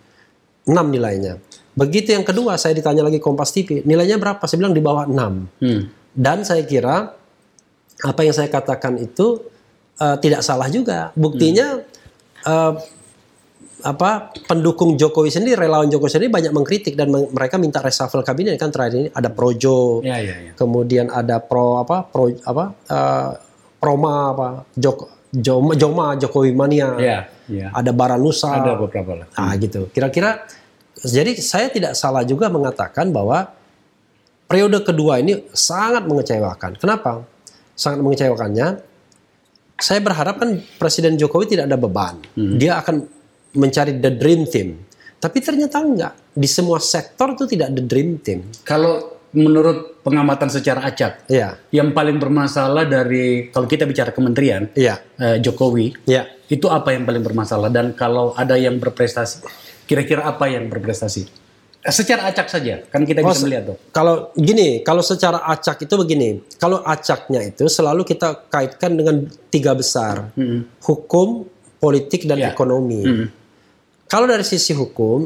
[0.64, 1.36] 6 nilainya.
[1.76, 4.40] Begitu yang kedua saya ditanya lagi Kompas TV, nilainya berapa?
[4.48, 5.60] Saya bilang di bawah 6.
[5.60, 5.82] Hmm.
[6.16, 7.12] Dan saya kira
[8.04, 9.44] apa yang saya katakan itu
[10.00, 11.12] eh, tidak salah juga.
[11.20, 11.84] Buktinya
[12.48, 12.74] eh,
[13.84, 14.10] apa
[14.44, 18.72] pendukung Jokowi sendiri, relawan Jokowi sendiri banyak mengkritik dan meng- mereka minta reshuffle kabinet kan
[18.72, 20.52] terakhir ini ada Projo, Ya ya ya.
[20.56, 23.30] kemudian ada Pro apa Pro apa eh,
[23.78, 24.98] Proma apa Jok
[25.34, 27.68] Joma, Joma Jokowi Mania, Ya ya.
[27.72, 29.28] ada Baranusa, Ada beberapa lah.
[29.34, 29.90] Ah gitu.
[29.90, 30.46] Kira-kira
[30.96, 33.50] jadi saya tidak salah juga mengatakan bahwa
[34.46, 36.78] periode kedua ini sangat mengecewakan.
[36.78, 37.26] Kenapa?
[37.74, 38.68] Sangat mengecewakannya.
[39.76, 42.22] Saya berharap kan Presiden Jokowi tidak ada beban.
[42.38, 43.04] Dia akan
[43.54, 44.82] mencari the dream team.
[45.18, 46.14] Tapi ternyata enggak.
[46.34, 48.44] Di semua sektor itu tidak the dream team.
[48.66, 51.58] Kalau menurut pengamatan secara acak, Iya.
[51.74, 55.02] yang paling bermasalah dari kalau kita bicara kementerian Iya.
[55.18, 56.30] eh, Jokowi, Iya.
[56.50, 59.42] itu apa yang paling bermasalah dan kalau ada yang berprestasi,
[59.90, 61.26] kira-kira apa yang berprestasi?
[61.84, 63.78] Secara acak saja, kan kita Oh, bisa melihat tuh.
[63.92, 66.40] Kalau gini, kalau secara acak itu begini.
[66.56, 70.32] Kalau acaknya itu selalu kita kaitkan dengan tiga besar.
[70.40, 70.80] Mm-mm.
[70.80, 71.44] Hukum,
[71.84, 72.56] politik, dan Ya.
[72.56, 73.04] ekonomi.
[73.04, 73.26] Mm.
[74.14, 75.26] Kalau dari sisi hukum,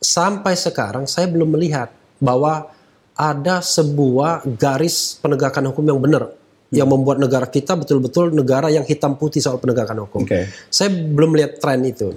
[0.00, 2.72] sampai sekarang saya belum melihat bahwa
[3.12, 6.32] ada sebuah garis penegakan hukum yang benar.
[6.72, 10.24] Yang membuat negara kita betul-betul negara yang hitam putih soal penegakan hukum.
[10.24, 10.48] Oke.
[10.72, 12.16] Saya belum melihat tren itu.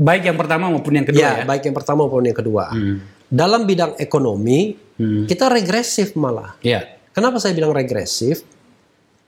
[0.00, 1.44] Baik yang pertama maupun yang kedua Ya, ya.
[1.46, 2.72] baik yang pertama maupun yang kedua.
[2.72, 3.04] Hmm.
[3.28, 5.26] Dalam bidang ekonomi, Hmm.
[5.28, 6.56] kita regresif malah.
[6.64, 6.86] Ya.
[7.14, 8.42] Kenapa saya bilang regresif?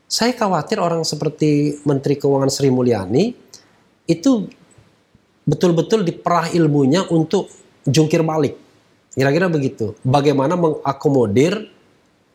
[0.07, 3.35] Saya khawatir orang seperti Menteri Keuangan Sri Mulyani
[4.07, 4.47] itu
[5.47, 7.47] betul-betul diperah ilmunya untuk
[7.86, 8.59] jungkir balik.
[9.14, 9.94] Kira-kira begitu.
[10.03, 11.70] Bagaimana mengakomodir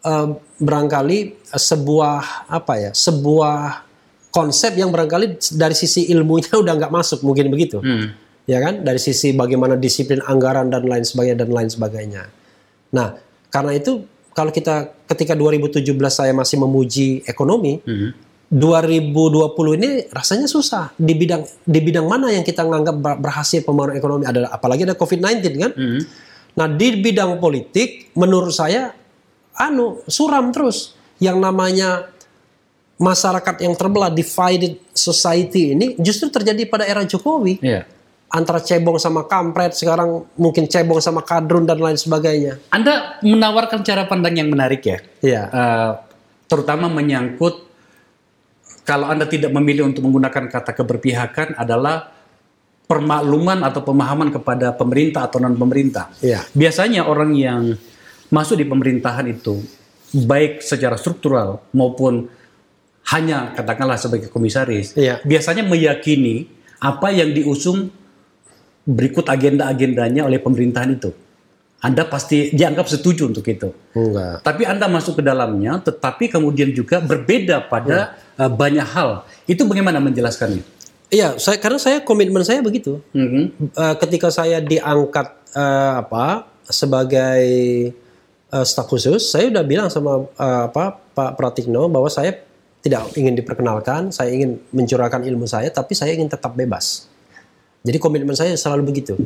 [0.01, 3.85] eh, barangkali sebuah apa ya, sebuah
[4.31, 8.15] konsep yang barangkali dari sisi ilmunya udah nggak masuk, mungkin begitu Hmm.
[8.49, 12.23] ya kan dari sisi bagaimana disiplin anggaran dan lain sebagainya dan lain sebagainya.
[12.95, 13.19] Nah,
[13.51, 18.15] karena itu kalau kita ketika 2017 saya masih memuji ekonomi, Hmm.
[18.51, 23.95] 2020 ini rasanya susah di bidang di bidang mana yang kita menganggap ber- berhasil pembangunan
[23.95, 25.71] ekonomi adalah apalagi ada Covid-19 kan.
[25.71, 26.03] Hmm.
[26.51, 28.91] Nah, di bidang politik menurut saya
[29.55, 32.11] anu suram terus yang namanya
[32.99, 37.87] masyarakat yang terbelah divided society ini justru terjadi pada era Jokowi Ya.
[38.27, 42.59] antara cebong sama kampret sekarang mungkin cebong sama kadrun dan lain sebagainya.
[42.67, 44.99] Anda menawarkan cara pandang yang menarik ya.
[45.23, 45.41] Iya.
[45.47, 45.91] Eh,
[46.51, 47.70] terutama menyangkut
[48.81, 52.09] kalau Anda tidak memilih untuk menggunakan kata keberpihakan adalah
[52.89, 56.11] permakluman atau pemahaman kepada pemerintah atau non pemerintah.
[56.19, 56.43] Iya.
[56.51, 57.79] Biasanya orang yang
[58.27, 59.63] masuk di pemerintahan itu
[60.11, 62.27] baik secara struktural maupun
[63.15, 65.23] hanya katakanlah sebagai komisaris, Iya.
[65.25, 66.45] biasanya meyakini
[66.77, 67.89] apa yang diusung
[68.85, 71.09] berikut agenda-agendanya oleh pemerintahan itu.
[71.81, 73.73] Anda pasti dianggap setuju untuk itu.
[73.97, 74.45] Enggak.
[74.45, 79.25] Tapi Anda masuk ke dalamnya, tetapi kemudian juga berbeda pada uh, banyak hal.
[79.49, 80.61] Itu bagaimana menjelaskannya?
[81.11, 83.03] Iya, saya karena saya komitmen saya begitu.
[83.11, 83.75] Mhm.
[83.75, 87.43] Eh, ketika saya diangkat eh, apa sebagai
[88.47, 92.31] eh, staf khusus, saya udah bilang sama eh, apa Pak Pratikno bahwa saya
[92.79, 97.11] tidak ingin diperkenalkan, saya ingin mencurahkan ilmu saya, tapi saya ingin tetap bebas.
[97.83, 99.19] Jadi komitmen saya selalu begitu.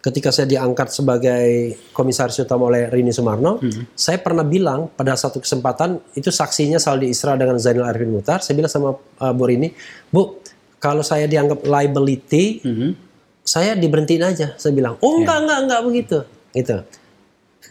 [0.00, 1.44] Ketika saya diangkat sebagai
[1.92, 3.60] komisaris utama oleh Rini Sumarno,
[3.92, 8.56] saya pernah bilang pada satu kesempatan itu saksinya Saldi Isra dengan Zainal Arifin Mutar, saya
[8.56, 9.68] bilang sama uh, Bu Rini,
[10.08, 10.40] Bu,
[10.80, 12.88] kalau saya dianggap liability, Mhm.
[13.44, 14.56] saya diberhentiin aja.
[14.56, 16.18] Saya bilang, oh enggak enggak enggak begitu,
[16.56, 16.76] gitu.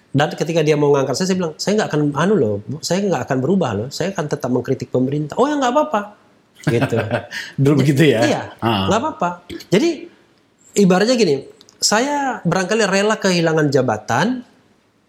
[0.09, 3.01] Dan ketika dia mau ngangkat saya, saya bilang, saya nggak akan anu loh, Bu, saya
[3.01, 5.33] nggak akan berubah loh, saya akan tetap mengkritik pemerintah.
[5.33, 6.01] Oh ya nggak apa-apa,
[6.69, 6.97] gitu.
[7.65, 8.21] Dulu begitu ya?
[8.21, 8.85] Iya, Ah.
[8.85, 9.29] nggak apa-apa.
[9.65, 10.05] Jadi
[10.75, 14.43] ibaratnya gini, saya barangkali rela kehilangan jabatan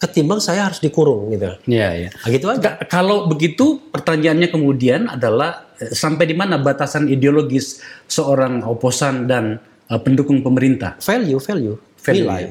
[0.01, 1.61] ketimbang saya harus dikurung gitu.
[1.69, 2.09] Iya, iya.
[2.09, 2.61] Nah, gitu aja.
[2.63, 9.61] Ka- Kalau begitu pertanyaannya kemudian adalah eh, sampai di mana batasan ideologis seorang oposan dan
[9.93, 10.97] eh, pendukung pemerintah?
[11.05, 12.43] Value, value, Value, nilai.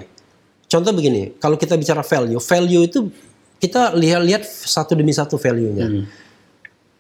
[0.69, 3.09] Contoh begini, kalau kita bicara value, value itu
[3.57, 5.87] kita lihat-lihat satu demi satu value-nya.
[5.89, 6.05] Hmm.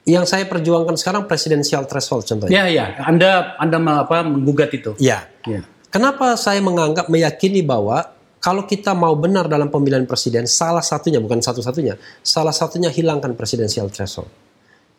[0.09, 2.65] Yang saya perjuangkan sekarang presidensial threshold contohnya.
[2.65, 2.85] Ya, ya.
[3.05, 4.97] Anda Anda apa menggugat itu?
[4.97, 5.29] Ya.
[5.45, 5.61] Ya.
[5.89, 8.05] Kenapa saya menganggap meyakini bahwa
[8.39, 13.91] kalau kita mau benar dalam pemilihan presiden, salah satunya bukan satu-satunya, salah satunya hilangkan presidensial
[13.91, 14.31] threshold.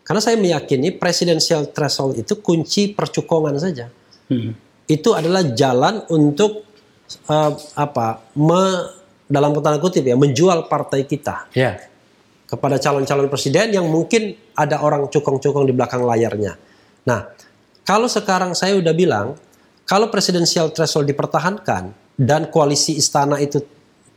[0.05, 3.87] Karena saya meyakini presidensial threshold itu kunci percukongan saja.
[4.29, 4.53] Hmm.
[4.91, 6.67] Itu adalah jalan untuk
[7.31, 8.27] eh, apa?
[8.35, 8.63] Me,
[9.31, 11.79] dalam tanda kutip ya, menjual partai kita Ya.
[12.51, 16.59] kepada calon-calon presiden yang mungkin ada orang cukong-cukong di belakang layarnya.
[17.07, 17.31] Nah,
[17.87, 19.39] kalau sekarang saya udah bilang,
[19.91, 23.59] kalau presidensial threshold dipertahankan dan koalisi istana itu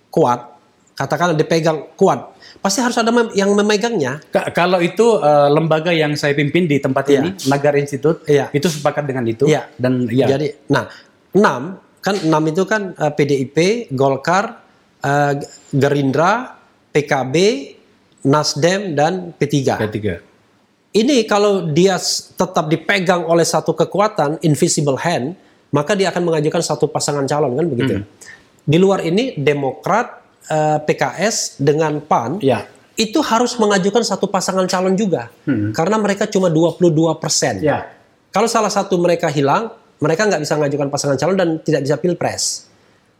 [0.07, 0.53] kuat,
[0.93, 4.21] katakanlah dipegang kuat, pasti harus ada mem- yang memegangnya.
[4.29, 7.17] Ka- kalau itu eh, lembaga yang saya pimpin di tempat Iya.
[7.17, 8.53] ini, Nagar Institute, Iya.
[8.53, 9.49] itu sepakat dengan itu.
[9.49, 9.65] Iya.
[9.73, 10.29] Dan ya.
[10.29, 10.85] Jadi, nah,
[11.33, 13.57] enam kan enam itu kan eh, PDIP,
[13.89, 14.61] Golkar,
[15.01, 15.33] eh,
[15.73, 16.53] Gerindra,
[16.93, 17.35] PKB,
[18.23, 19.81] Nasdem dan P3.
[19.89, 20.21] Ketiga.
[20.93, 21.97] Ini kalau dia
[22.37, 25.33] tetap dipegang oleh satu kekuatan invisible hand,
[25.73, 27.93] maka dia akan mengajukan satu pasangan calon kan begitu.
[28.63, 32.63] Di luar ini Demokrat, eh, PKS dengan PAN Ya.
[32.93, 35.33] itu harus mengajukan satu pasangan calon juga,
[35.73, 37.57] karena mereka cuma 22 persen.
[37.59, 37.89] Ya.
[38.29, 42.43] Kalau salah satu mereka hilang, mereka nggak bisa mengajukan pasangan calon dan tidak bisa pilpres.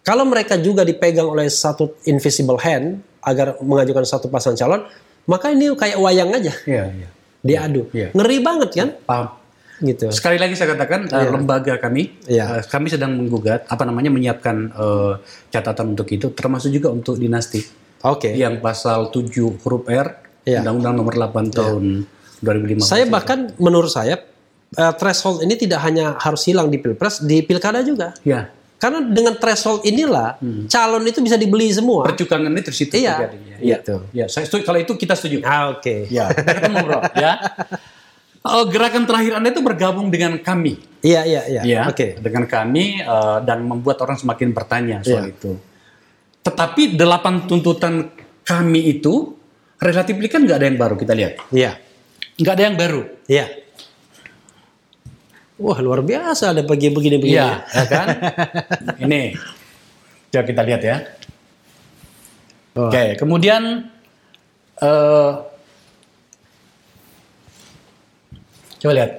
[0.03, 4.81] Kalau mereka juga dipegang oleh satu invisible hand, agar mengajukan satu pasangan calon,
[5.25, 7.07] maka ini kayak wayang aja Iya, iya.
[7.39, 7.87] diadu.
[7.95, 8.11] Iya.
[8.11, 8.89] Ngeri banget kan?
[9.07, 9.27] Paham.
[9.83, 10.07] Gitu.
[10.09, 12.57] Sekali lagi saya katakan eh, lembaga kami, Iya.
[12.57, 15.13] eh, kami sedang menggugat, apa namanya menyiapkan eh,
[15.49, 17.59] catatan untuk itu, termasuk juga untuk dinasti
[18.01, 18.31] Oke.
[18.31, 19.27] yang pasal 7
[19.59, 20.07] huruf R,
[20.43, 20.63] Iya.
[20.63, 21.83] Undang-Undang Nomor 8 tahun
[22.39, 22.83] 2015.
[22.85, 24.23] Saya bahkan menurut saya
[24.73, 28.15] eh, threshold ini tidak hanya harus hilang di pilpres, di pilkada juga.
[28.23, 30.35] ya Karena dengan threshold inilah
[30.67, 32.03] calon itu bisa dibeli semua.
[32.03, 33.15] percukangan ini terus itu Iya.
[33.15, 33.37] terjadi.
[33.63, 33.95] Ya, Gitu.
[34.11, 34.63] ya, saya setuju.
[34.65, 35.39] Kalau itu kita setuju.
[35.41, 36.07] Ah, Oke.
[36.09, 36.99] Ya, kita ketemu bro.
[37.15, 37.31] Ya.
[38.43, 40.75] Oh, gerakan terakhir Anda itu bergabung dengan kami.
[40.99, 41.61] Iya iya iya.
[41.63, 42.19] ya, Oke.
[42.19, 45.35] dengan kami eh, dan membuat orang semakin bertanya soal Iya.
[45.35, 45.51] itu.
[46.43, 48.11] Tetapi delapan tuntutan
[48.43, 49.35] kami itu
[49.79, 51.79] relatif kan nggak ada yang baru kita lihat, Iya.
[52.35, 53.01] nggak ada yang baru.
[53.31, 53.45] Iya.
[55.63, 57.39] Wah luar biasa ada pagi begini-begini.
[57.39, 58.07] Iya, ya kan?
[59.07, 59.39] Ini,
[60.35, 60.97] coba kita lihat ya.
[62.75, 62.91] Oh.
[62.91, 63.87] Oke, kemudian
[64.83, 65.31] eh
[68.83, 69.11] coba lihat,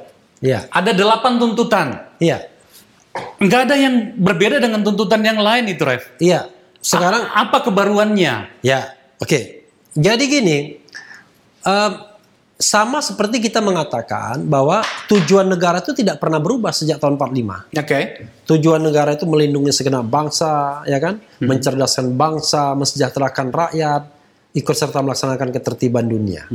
[0.45, 0.69] Iya.
[0.69, 1.87] ada delapan tuntutan.
[2.21, 2.45] Iya.
[3.41, 6.13] Nggak ada yang berbeda dengan tuntutan yang lain itu, Ref.
[6.21, 6.53] Iya.
[6.79, 8.61] Sekarang A- apa kebaruannya?
[8.61, 9.65] Ya, oke.
[9.97, 10.59] Jadi gini,
[11.63, 11.93] em,
[12.55, 17.67] sama seperti kita mengatakan bahwa tujuan negara itu tidak pernah berubah sejak tahun 45.
[17.73, 18.01] Oke.
[18.47, 24.03] Tujuan negara itu melindungi segenap bangsa, ya kan, mencerdaskan bangsa, mensejahterakan rakyat,
[24.55, 26.47] ikut serta melaksanakan ketertiban dunia.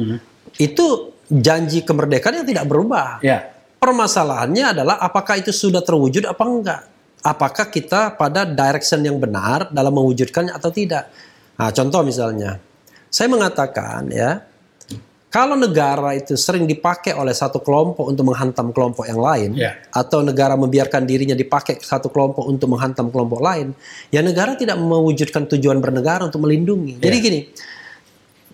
[0.56, 3.22] Itu janji kemerdekaan yang tidak berubah.
[3.22, 3.54] Ya.
[3.80, 6.82] Permasalahannya adalah apakah itu sudah terwujud apa enggak?
[7.24, 11.08] Apakah kita pada direction yang benar dalam mewujudkannya atau tidak?
[11.56, 12.60] Nah, contoh misalnya,
[13.08, 14.44] saya mengatakan ya,
[15.30, 19.78] kalau negara itu sering dipakai oleh satu kelompok untuk menghantam kelompok yang lain, Ya.
[19.94, 23.78] atau negara membiarkan dirinya dipakai satu kelompok untuk menghantam kelompok lain,
[24.10, 26.98] ya negara tidak mewujudkan tujuan bernegara untuk melindungi.
[26.98, 27.24] Jadi Ya.
[27.24, 27.40] gini,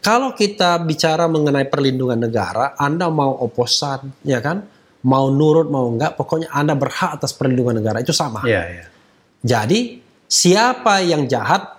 [0.06, 4.62] kalau kita bicara mengenai perlindungan negara, Anda mau oposan, ya kan?
[5.02, 7.98] Mau nurut, mau enggak, pokoknya Anda berhak atas perlindungan negara.
[7.98, 8.46] Itu sama.
[8.46, 8.86] Ya, ya.
[9.42, 9.98] Jadi,
[10.30, 11.74] siapa yang jahat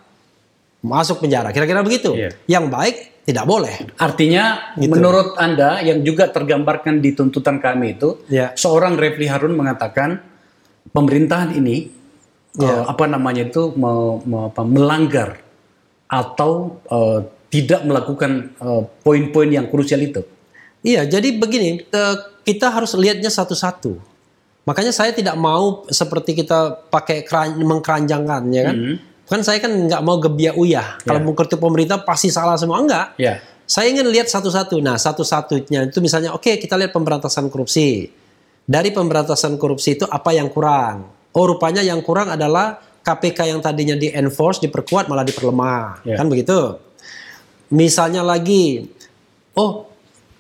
[0.83, 1.55] masuk penjara.
[1.55, 2.19] Kira-kira begitu.
[2.19, 2.35] Iya.
[2.51, 3.75] Yang baik tidak boleh.
[3.95, 4.91] Artinya, Gitu.
[4.91, 8.51] menurut Anda yang juga tergambarkan di tuntutan kami itu, Ya.
[8.59, 10.19] seorang Refli Harun mengatakan
[10.91, 11.91] pemerintahan ini
[12.59, 12.71] Ya.
[12.71, 15.43] eh, apa namanya itu me- me- apa, melanggar
[16.07, 17.21] atau eh,
[17.57, 20.21] tidak melakukan eh, poin-poin yang krusial itu.
[20.85, 23.97] Iya, jadi begini, eh, kita harus lihatnya satu-satu.
[24.67, 28.77] Makanya saya tidak mau seperti kita pakai keran- mengkeranjangkan, ya kan?
[28.77, 28.95] Mhm.
[29.27, 31.03] Kan saya kan nggak mau gebiak uyah.
[31.03, 33.19] Kalau mengkritik pemerintah pasti salah semua enggak.
[33.19, 33.43] Ya.
[33.67, 34.79] Saya ingin lihat satu-satu.
[34.79, 38.07] Nah, satu-satunya itu misalnya, oke kita lihat pemberantasan korupsi.
[38.63, 41.11] Dari pemberantasan korupsi itu apa yang kurang?
[41.35, 46.19] Oh, rupanya yang kurang adalah KPK yang tadinya di enforce, diperkuat malah diperlemah, Ya.
[46.19, 46.79] kan begitu?
[47.73, 48.87] Misalnya lagi,
[49.59, 49.91] oh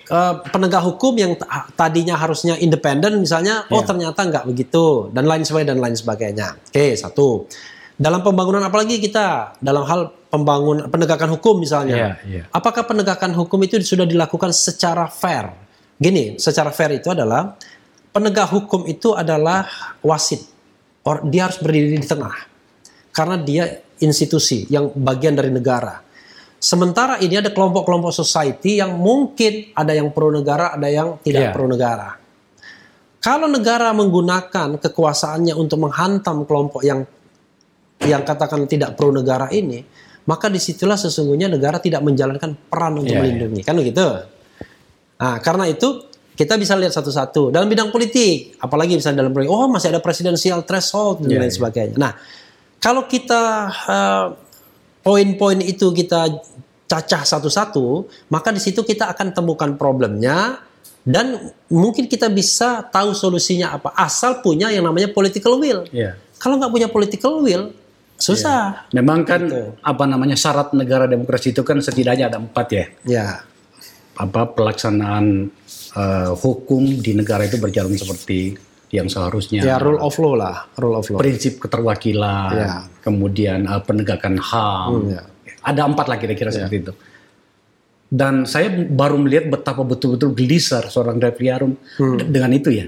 [0.07, 3.87] eh, penegak hukum yang ta- tadinya harusnya independen, misalnya, oh Ya.
[3.91, 6.49] ternyata nggak begitu, dan lain sebagainya dan lain sebagainya.
[6.70, 7.51] Oke, satu.
[7.97, 11.97] Dalam pembangunan apalagi kita dalam hal pembangun penegakan hukum misalnya.
[11.97, 12.43] Iya, iya.
[12.53, 15.49] Apakah penegakan hukum itu sudah dilakukan secara fair?
[15.97, 17.57] Gini, secara fair itu adalah
[18.12, 19.64] penegak hukum itu adalah
[20.05, 20.45] wasit.
[21.09, 22.37] Or, dia harus berdiri di tengah.
[23.16, 23.64] Karena dia
[23.99, 25.97] institusi yang bagian dari negara.
[26.66, 31.54] Sementara ini ada kelompok-kelompok society yang mungkin ada yang pro negara, ada yang tidak Iya.
[31.54, 32.18] pro negara.
[33.22, 37.06] Kalau negara menggunakan kekuasaannya untuk menghantam kelompok yang
[38.02, 39.78] yang katakan tidak pro negara ini,
[40.26, 44.02] maka di situlah sesungguhnya negara tidak menjalankan peran untuk Iya, melindungi, kan begitu?
[45.22, 46.02] Nah, karena itu
[46.34, 50.66] kita bisa lihat satu-satu dalam bidang politik, apalagi misalnya dalam politik, oh masih ada presidensial
[50.66, 51.56] threshold dan Iya, lain iya.
[51.62, 51.96] sebagainya.
[51.96, 52.12] Nah,
[52.82, 53.42] kalau kita
[53.86, 54.26] eh,
[55.07, 56.42] poin-poin itu kita
[56.90, 60.59] cacah satu-satu, maka di situ kita akan temukan problemnya
[61.07, 65.86] dan mungkin kita bisa tahu solusinya apa asal punya yang namanya political will.
[65.94, 66.18] Ya.
[66.42, 67.70] Kalau nggak punya political will,
[68.18, 68.90] susah.
[68.90, 69.78] Memang kan Gitu.
[69.78, 72.84] apa namanya syarat negara demokrasi itu kan setidaknya ada empat ya.
[73.07, 73.28] Ya,
[74.16, 75.52] Apa pelaksanaan
[75.96, 78.57] eh, hukum di negara itu berjalan seperti
[78.89, 79.61] yang seharusnya.
[79.61, 81.18] ya rule of law lah, rule of law.
[81.18, 82.70] prinsip keterwakilan, Ya.
[83.01, 84.91] kemudian eh, penegakan HAM.
[84.93, 85.22] Hmm, ya.
[85.61, 86.93] Ada empat lah kira-kira seperti itu.
[88.07, 92.22] Dan saya baru melihat betapa betul-betul gelisar seorang Refli Harun Hmm.
[92.22, 92.87] dengan itu ya.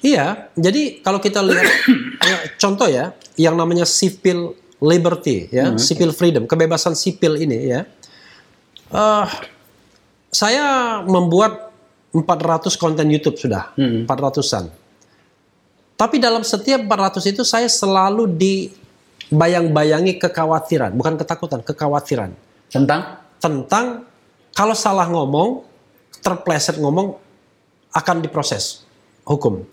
[0.00, 1.66] Iya, jadi kalau kita lihat
[2.30, 7.80] ya, contoh ya, yang namanya civil liberty ya, civil freedom, kebebasan sipil ini ya.
[8.90, 9.26] eh
[10.30, 10.66] saya
[11.02, 11.68] membuat
[12.10, 14.70] 400 konten YouTube sudah, 400-an.
[16.00, 22.32] Tapi dalam setiap 400 itu saya selalu dibayang-bayangi kekhawatiran, bukan ketakutan, kekhawatiran.
[22.72, 23.20] Tentang?
[23.40, 24.04] tentang
[24.52, 25.64] kalau salah ngomong,
[26.20, 27.16] terpleset ngomong
[27.96, 28.84] akan diproses
[29.24, 29.64] hukum.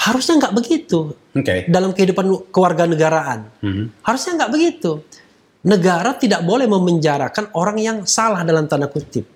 [0.00, 1.68] Harusnya nggak begitu Oke.
[1.68, 3.52] dalam kehidupan kewarganegaraan.
[3.60, 3.84] Mhm.
[4.00, 5.04] Harusnya nggak begitu.
[5.60, 9.28] Negara tidak boleh memenjarakan orang yang salah dalam tanda kutip.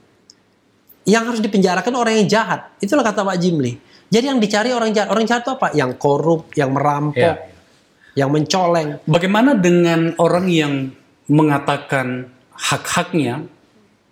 [1.04, 2.72] Yang harus dipenjarakan orang yang jahat.
[2.80, 3.76] Itulah kata Pak Jimli.
[4.14, 5.10] Jadi yang dicari orang jahat.
[5.10, 5.74] Orang jahat itu apa?
[5.74, 7.50] Yang korup, yang merampok, Ya.
[8.14, 9.02] yang mencoleng.
[9.10, 10.94] Bagaimana dengan orang yang
[11.26, 13.42] mengatakan hak-haknya,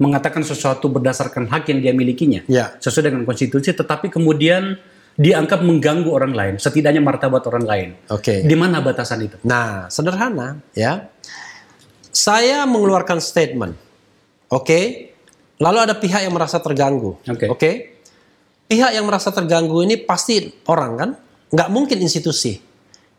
[0.02, 2.74] mengatakan sesuatu berdasarkan hak yang dia milikinya, Ya.
[2.82, 4.74] sesuai dengan konstitusi, tetapi kemudian
[5.14, 7.88] dianggap mengganggu orang lain, setidaknya martabat orang lain.
[8.10, 8.42] Oke.
[8.42, 9.38] Di mana batasan itu?
[9.46, 11.06] Nah, sederhana ya.
[12.10, 13.78] Saya mengeluarkan statement.
[14.50, 15.12] Oke.
[15.62, 17.22] Lalu ada pihak yang merasa terganggu.
[17.46, 17.91] Oke.
[18.72, 21.10] Pihak yang merasa terganggu ini pasti orang kan?
[21.52, 22.56] Nggak mungkin institusi.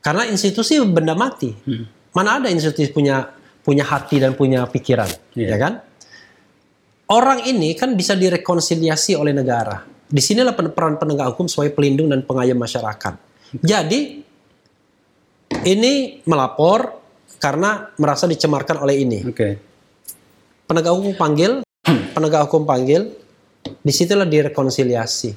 [0.02, 1.54] Karena institusi benda mati.
[1.54, 1.86] Hmm.
[2.18, 3.30] Mana ada institusi punya
[3.62, 5.48] punya hati dan punya pikiran, Iya.
[5.54, 5.74] ya kan?
[7.14, 9.86] Orang ini kan bisa direkonsiliasi oleh negara.
[9.86, 13.14] Di sinilah peran penegak hukum sebagai pelindung dan pengayom masyarakat.
[13.62, 14.02] Jadi
[15.70, 15.94] ini
[16.26, 16.98] melapor
[17.38, 19.20] karena merasa dicemarkan oleh ini.
[19.24, 19.50] Oke.
[20.66, 21.62] Penegak hukum panggil,
[22.18, 23.14] penegak hukum panggil,
[23.64, 25.32] di situlah direkonsiliasi.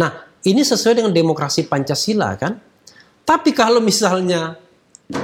[0.00, 0.10] Nah,
[0.44, 2.56] ini sesuai dengan demokrasi Pancasila kan?
[3.24, 4.56] Tapi kalau misalnya,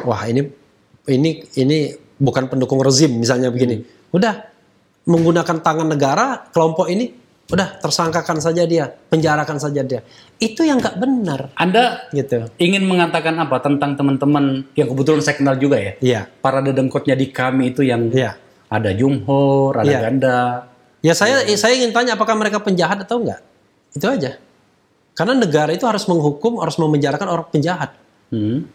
[0.04, 0.44] wah ini
[1.08, 1.78] ini ini
[2.20, 3.80] bukan pendukung rezim misalnya begini,
[4.12, 4.34] udah
[5.08, 7.10] menggunakan tangan negara kelompok ini,
[7.48, 10.04] udah tersangkakan saja dia, penjarakan saja dia.
[10.36, 12.46] Itu yang nggak benar, Anda gitu.
[12.60, 15.92] ingin mengatakan apa tentang teman-teman yang kebetulan saya kenal juga ya?
[16.02, 18.36] Iya, Para dedengkotnya di kami itu yang iya.
[18.68, 20.00] ada Jumhor, ada Iya.
[20.04, 20.40] Ganda.
[21.00, 23.40] Ya saya saya ingin tanya apakah mereka penjahat atau enggak?
[23.92, 24.40] Itu aja.
[25.12, 27.96] Karena negara itu harus menghukum, harus memenjarakan orang penjahat.
[28.28, 28.68] Hmm.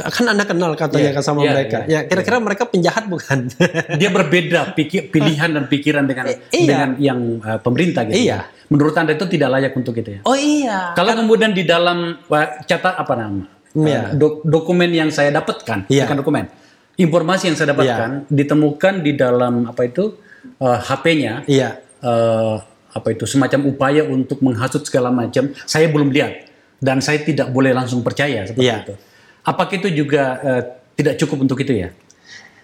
[0.00, 1.78] Kan Anda kenal katanya Iya, kan sama iya, mereka.
[1.84, 3.50] iya, ya kira-kira mereka penjahat bukan?
[4.00, 6.64] Dia berbeda pikir, pilihan dan pikiran dengan Eh, iya.
[6.64, 8.16] dengan yang uh, pemerintah gitu.
[8.16, 8.48] Iya.
[8.70, 10.20] Menurut Anda itu tidak layak untuk itu ya?
[10.24, 10.94] oh iya.
[10.94, 13.44] Kalau kemudian di dalam uh, catat apa nama?
[13.74, 14.14] Iya.
[14.14, 16.06] Uh, dok- dokumen yang saya dapatkan, Iya.
[16.06, 16.44] bukan dokumen.
[16.96, 20.16] Informasi yang saya dapatkan ditemukan di dalam apa itu
[20.60, 21.80] uh, HP-nya Iya.
[22.00, 22.56] eh,
[22.90, 25.52] apa itu semacam upaya untuk menghasut segala macam.
[25.64, 26.48] Saya belum lihat
[26.82, 28.76] dan saya tidak boleh langsung percaya seperti Iya.
[28.82, 28.94] itu.
[29.46, 30.62] Apakah itu juga eh,
[30.98, 31.94] tidak cukup untuk itu ya?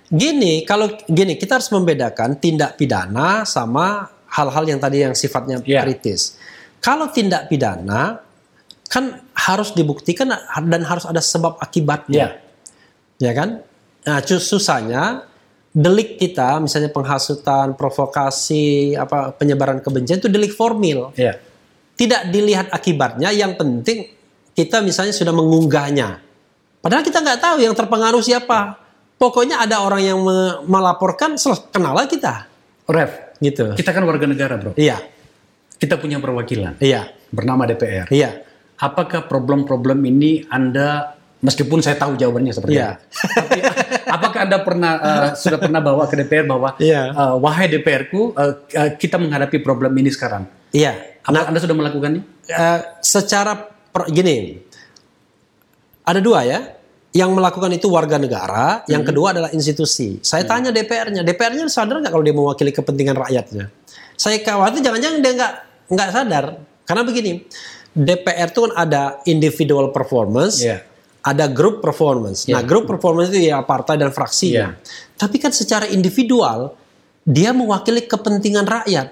[0.07, 5.83] Gini, kalau gini kita harus membedakan tindak pidana sama hal-hal yang tadi yang sifatnya Iya.
[5.87, 6.39] kritis.
[6.83, 8.23] Kalau tindak pidana
[8.87, 10.31] kan harus dibuktikan
[10.71, 12.39] dan harus ada sebab akibatnya.
[13.19, 13.31] Ya.
[13.31, 13.49] ya kan?
[14.07, 15.27] Nah, susahnya
[15.77, 21.13] delik kita, misalnya penghasutan, provokasi, apa penyebaran kebencian itu delik formil.
[21.21, 21.37] Ya.
[22.01, 24.09] Tidak dilihat akibatnya, yang penting
[24.57, 26.25] kita misalnya sudah mengunggahnya.
[26.81, 28.81] Padahal kita nggak tahu yang terpengaruh siapa.
[29.17, 31.37] Pokoknya ada orang yang me- melaporkan,
[31.73, 32.49] kenal kita,
[32.85, 33.73] Ref, gitu.
[33.73, 34.77] kita kan warga negara, bro.
[34.77, 35.01] Iya,
[35.77, 38.13] Kita punya perwakilan iya, bernama DPR.
[38.13, 38.45] iya,
[38.77, 42.97] Apakah problem-problem ini Anda meskipun saya tahu jawabannya seperti Iya.
[42.97, 43.03] apa.
[43.37, 43.59] Tapi
[44.09, 47.03] apakah Anda pernah eh, sudah pernah bawa ke DPR bahwa Iya.
[47.11, 50.49] eh, wahai DPR-ku eh, eh, kita menghadapi problem ini sekarang.
[50.71, 50.97] iya.
[51.23, 52.23] Apa Anda sudah melakukannya?
[52.47, 53.59] Eh, secara
[53.91, 54.63] per- gini,
[56.03, 56.61] ada dua ya.
[57.11, 60.21] Yang melakukan itu warga negara, yang kedua adalah institusi.
[60.21, 63.73] Saya tanya DPR-nya, DPR-nya sadar nggak kalau dia mewakili kepentingan rakyatnya?
[64.21, 65.53] Saya khawatir jangan-jangan dia nggak
[65.97, 66.45] nggak sadar,
[66.85, 67.33] karena begini,
[67.97, 70.85] DPR itu kan ada individual performance, Iya.
[71.27, 72.47] Ada group performance.
[72.47, 72.69] Nah, Iya.
[72.71, 74.79] group performance itu ya partai dan fraksinya.
[75.19, 76.79] Tapi kan secara individual
[77.27, 79.11] dia mewakili kepentingan rakyat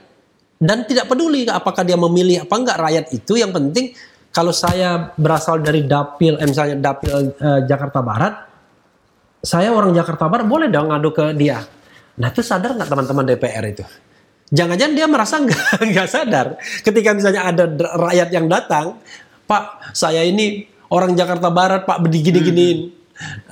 [0.63, 3.91] dan tidak peduli apakah dia memilih apa enggak rakyat itu yang penting
[4.31, 8.35] kalau saya berasal dari dapil eh, misalnya dapil eh, Jakarta Barat
[9.43, 11.59] saya orang Jakarta Barat boleh dong ngadu ke dia
[12.15, 13.85] nah itu sadar nggak teman-teman DPR itu
[14.55, 15.35] jangan-jangan dia merasa
[15.91, 16.47] nggak sadar
[16.87, 17.67] ketika misalnya ada
[17.99, 19.03] rakyat yang datang
[19.45, 22.95] Pak saya ini orang Jakarta Barat Pak begini-giniin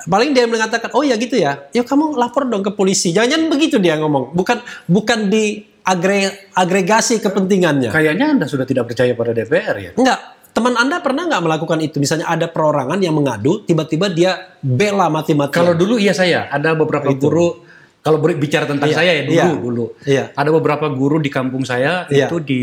[0.07, 3.76] paling dia mengatakan oh ya gitu ya ya kamu lapor dong ke polisi jangan-jangan begitu
[3.78, 9.76] dia ngomong bukan bukan di agre- agregasi kepentingannya Kayaknya Anda sudah tidak percaya pada DPR
[9.78, 9.90] ya.
[9.99, 10.18] Enggak.
[10.53, 11.97] Teman Anda pernah nggak melakukan itu?
[11.97, 15.49] Misalnya ada perorangan yang mengadu, tiba-tiba dia bela mati-matian.
[15.64, 17.64] Kalau dulu iya saya, ada beberapa guru
[18.05, 19.84] kalau bicara tentang Iya, saya ya dulu iya, dulu.
[20.05, 20.24] iya.
[20.36, 22.28] Ada beberapa guru di kampung saya Iya.
[22.28, 22.62] itu di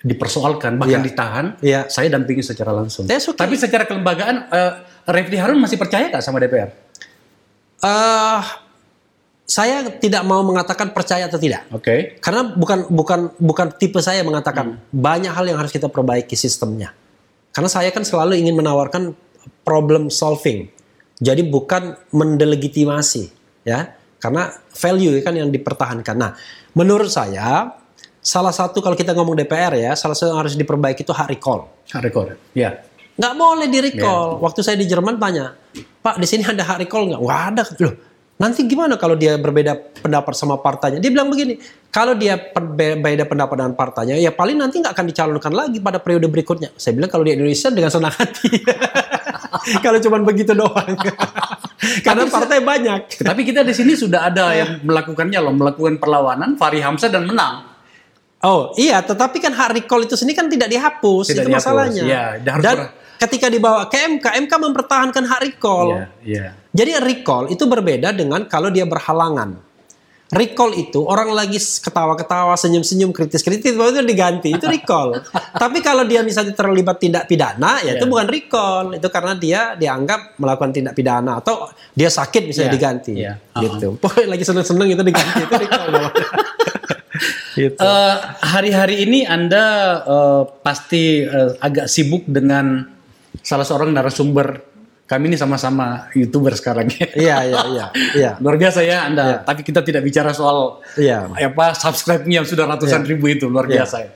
[0.00, 1.06] dipersoalkan bahkan Iya.
[1.06, 1.46] ditahan.
[1.60, 1.80] Iya.
[1.92, 3.04] Saya dampingi secara langsung.
[3.04, 3.20] Okay.
[3.36, 4.72] Tapi secara kelembagaan eh,
[5.10, 6.70] Refli Harun masih percaya nggak sama DPR?
[7.80, 8.40] Eh,
[9.50, 11.66] saya tidak mau mengatakan percaya atau tidak.
[11.74, 12.16] Oke.
[12.22, 16.94] Karena bukan bukan bukan tipe saya mengatakan banyak hal yang harus kita perbaiki sistemnya.
[17.50, 19.10] Karena saya kan selalu ingin menawarkan
[19.66, 20.70] problem solving.
[21.20, 23.28] Jadi bukan mendelegitimasi,
[23.66, 23.92] ya.
[24.22, 26.16] Karena value kan yang dipertahankan.
[26.16, 26.32] Nah,
[26.78, 27.74] menurut saya
[28.20, 31.68] salah satu kalau kita ngomong DPR ya, salah satu yang harus diperbaiki itu hak recall.
[31.88, 32.36] Hak recall.
[32.52, 32.84] Ya.
[33.16, 34.40] Nggak boleh di recall.
[34.40, 35.56] Waktu saya di Jerman tanya,
[36.00, 37.20] Pak di sini ada hak recall nggak?
[37.20, 37.62] Nggak ada.
[37.84, 37.94] Loh,
[38.40, 41.00] nanti gimana kalau dia berbeda pendapat sama partainya?
[41.00, 41.60] Dia bilang begini,
[41.92, 46.28] kalau dia berbeda pendapat dengan partainya, ya paling nanti nggak akan dicalonkan lagi pada periode
[46.28, 46.72] berikutnya.
[46.76, 48.48] Saya bilang kalau di Indonesia dengan senang hati.
[49.84, 50.96] kalau cuma begitu doang.
[52.06, 53.24] Karena partai banyak.
[53.24, 57.69] Tapi kita di sini sudah ada yang melakukannya loh, melakukan perlawanan Fahri Hamzah dan menang.
[58.40, 62.02] Oh iya, tetapi kan hak recall itu sendiri kan tidak dihapus, Tidak itu dihapus, masalahnya.
[62.02, 65.88] ya, harus Dan ber- ketika dibawa ke MK, MK mempertahankan hak recall.
[65.92, 66.46] Iya, iya.
[66.70, 69.68] Jadi recall itu berbeda dengan kalau dia berhalangan.
[70.30, 74.48] Recall itu orang lagi ketawa-ketawa, senyum-senyum, kritis-kritis, baru itu diganti.
[74.48, 75.18] Itu recall.
[75.58, 78.08] Tapi kalau dia misalnya terlibat tindak pidana, ya itu Iya.
[78.08, 78.84] bukan recall.
[78.94, 83.12] Itu karena dia dianggap melakukan tindak pidana atau dia sakit misalnya Iya, diganti.
[83.18, 83.34] iya.
[83.52, 83.98] Gitu.
[83.98, 85.38] Pokoknya lagi seneng-seneng itu diganti.
[85.42, 85.90] itu recall.
[87.54, 87.78] gitu.
[87.78, 89.64] Eh, hari-hari ini Anda
[90.02, 92.86] eh, pasti eh, agak sibuk dengan
[93.40, 94.68] salah seorang narasumber.
[95.04, 97.06] Kami ini sama-sama youtuber sekarang ya.
[97.18, 97.86] Iya, iya, iya.
[98.14, 98.30] Iya.
[98.42, 99.42] Luar biasa ya Anda.
[99.42, 101.26] Tapi kita tidak bicara soal Iya.
[101.34, 103.82] apa subscribe-nya yang sudah ratusan ribu itu luar Iya.
[103.82, 103.96] biasa.
[104.06, 104.10] ya.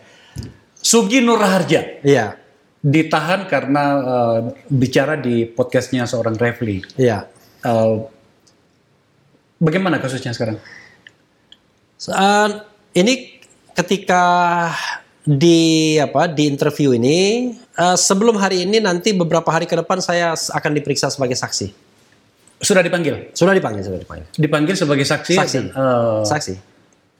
[0.78, 2.38] Sugi Nur Harja Iya.
[2.78, 4.38] ditahan karena eh,
[4.70, 6.78] bicara di podcastnya seorang Refli.
[6.94, 7.26] Iya.
[7.66, 7.94] Eh,
[9.58, 10.62] bagaimana kasusnya sekarang?
[12.04, 12.60] Uh,
[12.94, 13.42] ini
[13.74, 14.22] ketika
[15.24, 20.36] di apa di interview ini uh, sebelum hari ini nanti beberapa hari ke depan saya
[20.36, 21.74] akan diperiksa sebagai saksi.
[22.62, 23.34] Sudah dipanggil?
[23.34, 24.26] Sudah dipanggil, sudah dipanggil.
[24.38, 25.34] Dipanggil sebagai saksi.
[25.36, 25.58] Saksi.
[25.74, 26.54] eh, Saksi.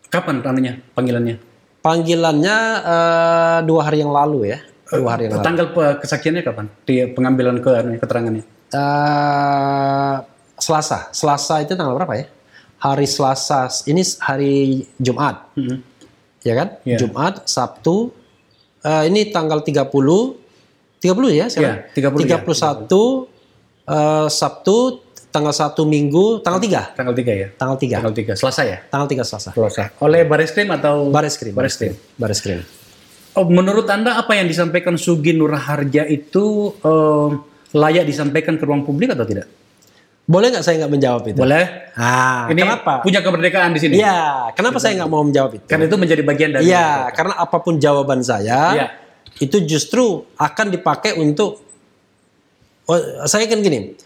[0.09, 1.37] kapan anunya panggilannya?
[1.83, 4.62] Panggilannya uh, dua hari yang lalu ya.
[4.89, 5.45] Dua hari yang lalu.
[5.45, 5.66] Tanggal
[6.01, 6.70] kesaksiannya kapan?
[6.87, 8.45] Di pengambilan ke keterangannya.
[8.72, 10.22] Uh,
[10.55, 11.11] Selasa.
[11.11, 12.25] Selasa itu tanggal berapa ya?
[12.85, 13.72] Hari Selasa.
[13.89, 15.57] Ini hari Jumat.
[15.57, 15.76] Mhm.
[16.45, 16.68] Ya kan?
[16.85, 17.01] Iya.
[17.01, 18.12] Jumat, Sabtu.
[18.85, 20.37] Eh, ini tanggal 30
[21.01, 21.89] 30 ya sekarang?
[21.89, 22.41] Iya, 30 ya.
[22.45, 23.28] 31
[23.89, 24.76] eh, Sabtu
[25.32, 26.93] tanggal 1 Minggu tanggal 3.
[26.93, 27.49] Tanggal 3 ya?
[27.57, 27.97] Tanggal 3.
[27.97, 28.32] Tanggal 3.
[28.37, 28.78] Selasa ya?
[28.93, 29.51] Tanggal 3 Selasa.
[29.57, 29.82] Selasa.
[30.05, 31.09] Oleh Baris Krim atau?
[31.09, 31.57] Baris Krim.
[31.57, 31.97] Baris Krim.
[32.20, 32.61] Baris Krim.
[33.35, 37.28] Oh, menurut Anda apa yang disampaikan Sugi Nur Harja itu eh,
[37.74, 39.49] layak disampaikan ke ruang publik atau tidak?
[40.25, 41.37] Boleh nggak saya nggak menjawab itu?
[41.37, 41.93] Boleh.
[41.93, 43.05] Ah, Ini kenapa?
[43.05, 43.95] punya kemerdekaan di sini.
[44.01, 45.64] Iya, kenapa saya nggak mau menjawab itu?
[45.68, 48.87] Kan itu menjadi bagian dari Iya, karena apa pun jawaban saya Iya.
[49.45, 51.61] itu justru akan dipakai untuk
[52.89, 54.01] oh, saya kan gini.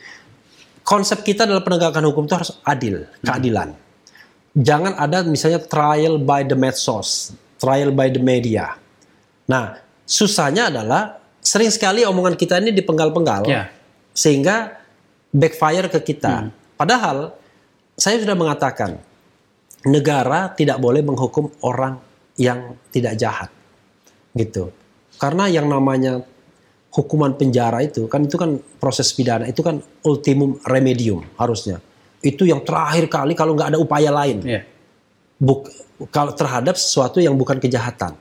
[0.82, 3.76] Konsep kita dalam penegakan hukum itu harus adil, keadilan.
[4.56, 8.74] Jangan ada misalnya trial by the medsos, trial by the media.
[9.46, 13.68] Nah, susahnya adalah sering sekali omongan kita ini dipenggal-penggal Iya.
[14.10, 14.77] sehingga
[15.32, 16.48] backfire ke kita.
[16.78, 17.34] Padahal
[17.98, 18.98] saya sudah mengatakan
[19.86, 21.98] negara tidak boleh menghukum orang
[22.38, 23.50] yang tidak jahat.
[24.34, 24.70] Gitu.
[25.18, 26.22] Karena yang namanya
[26.94, 31.82] hukuman penjara itu kan itu kan proses pidana itu kan ultimum remedium harusnya.
[32.18, 34.42] Itu yang terakhir kali kalau nggak ada upaya lain.
[34.42, 34.62] Iya.
[35.38, 35.70] Buk,
[36.10, 38.14] kalau terhadap sesuatu yang bukan kejahatan.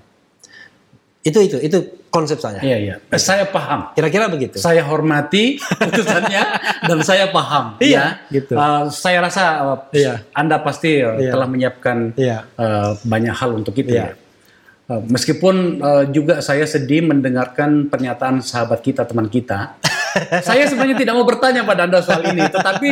[1.28, 2.64] Itu itu itu konsep saya.
[2.64, 2.96] Iya, iya.
[3.04, 3.92] Eh, Saya paham.
[3.92, 4.56] Kira-kira begitu.
[4.58, 6.44] Saya hormati putusannya
[6.90, 7.76] dan saya paham.
[7.78, 8.32] Iya, ya.
[8.32, 8.56] gitu.
[8.56, 9.44] Eh, saya rasa
[9.92, 10.14] eh, Iya.
[10.32, 11.32] Anda pasti eh, Iya.
[11.36, 12.38] telah menyiapkan Iya.
[12.48, 13.92] eh, banyak hal untuk itu.
[13.92, 14.16] Iya.
[14.16, 14.16] ya.
[14.88, 19.76] Eh, meskipun eh, juga saya sedih mendengarkan pernyataan sahabat kita, teman kita.
[20.48, 22.92] saya sebenarnya tidak mau bertanya pada Anda soal ini, tetapi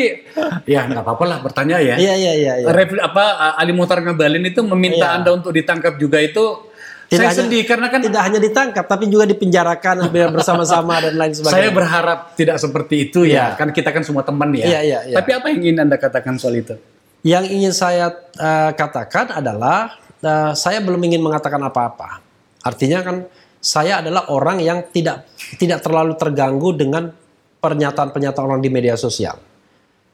[0.68, 1.96] ya nggak apa-apa lah bertanya ya.
[1.96, 2.52] Iya iya iya.
[2.68, 5.18] Refli- apa Ali Muhtar Ngabalin itu meminta Iya.
[5.18, 6.70] Anda untuk ditangkap juga itu
[7.16, 11.34] Tidak saya hanya- sedih karena kan tidak hanya ditangkap tapi juga dipenjarakan bersama-sama dan lain
[11.40, 11.56] sebagainya.
[11.64, 13.32] saya berharap tidak seperti itu ya.
[13.32, 13.46] Iya.
[13.56, 14.68] Kan kita kan semua teman ya.
[14.68, 15.16] Iya, iya, iya.
[15.16, 16.76] Tapi apa yang ingin Anda katakan soal itu?
[17.24, 22.22] Yang ingin saya eh, katakan adalah eh, saya belum ingin mengatakan apa-apa.
[22.62, 23.26] Artinya kan
[23.58, 25.26] saya adalah orang yang tidak
[25.58, 27.10] tidak terlalu terganggu dengan
[27.58, 29.42] pernyataan-pernyataan orang di media sosial.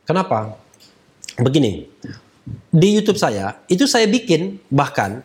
[0.08, 0.56] Kenapa?
[1.36, 1.84] Begini,
[2.72, 5.20] di YouTube saya itu saya bikin bahkan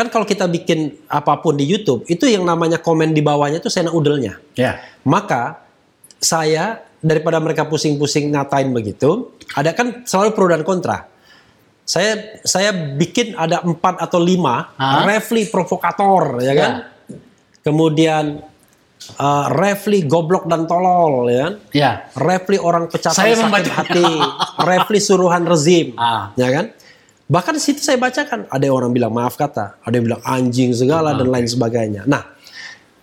[0.00, 3.68] kan kalau kita bikin apa pun di YouTube itu yang namanya komen di bawahnya itu
[3.68, 4.40] saya udelnya.
[4.56, 4.80] Ya.
[5.04, 5.60] Maka
[6.16, 11.04] saya daripada mereka pusing-pusing ngatain begitu, ada kan selalu pro dan kontra.
[11.84, 15.04] Saya saya bikin ada empat atau lima Hah?
[15.04, 16.72] refli provokator, ya kan?
[17.60, 18.40] Kemudian
[19.16, 21.54] uh, refli goblok dan tolol, ya kan?
[21.72, 21.90] Ya.
[22.14, 24.06] Refli orang pecatan Saya sakit membaca- hati,
[24.70, 26.30] refli suruhan rezim, Ah.
[26.34, 26.66] ya kan?
[27.30, 30.74] Bahkan di situ saya bacakan ada yang orang bilang maaf kata, ada yang bilang anjing
[30.74, 32.02] segala dan lain sebagainya.
[32.10, 32.26] Nah,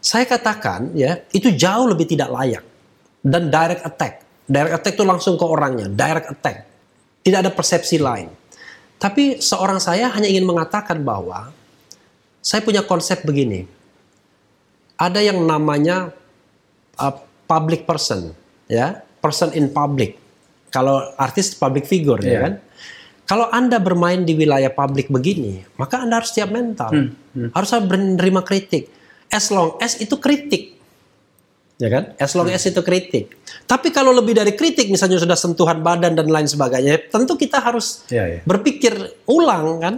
[0.03, 2.63] saya katakan ya itu jauh lebih tidak layak
[3.23, 4.13] dan direct attack.
[4.43, 6.67] Direct attack itu langsung ke orangnya, direct attack.
[7.23, 8.27] Tidak ada persepsi lain.
[8.99, 11.55] Tapi seorang saya hanya ingin mengatakan bahwa
[12.43, 13.63] saya punya konsep begini.
[14.99, 16.11] Ada yang namanya
[16.99, 17.15] uh,
[17.45, 18.33] public person,
[18.67, 20.17] ya, person in public.
[20.73, 22.39] Kalau artis public figure, ya Iya.
[22.43, 22.53] kan.
[23.27, 27.11] Kalau Anda bermain di wilayah publik begini, maka Anda harus siap mental.
[27.51, 28.87] Harus menerima kritik.
[29.27, 30.79] As long as itu kritik.
[31.77, 32.15] Ya kan?
[32.17, 33.35] As long as itu kritik.
[33.67, 38.07] Tapi kalau lebih dari kritik, misalnya sudah sentuhan badan dan lain sebagainya, tentu kita harus
[38.07, 38.41] Iya, iya.
[38.47, 38.95] berpikir
[39.27, 39.95] ulang kan.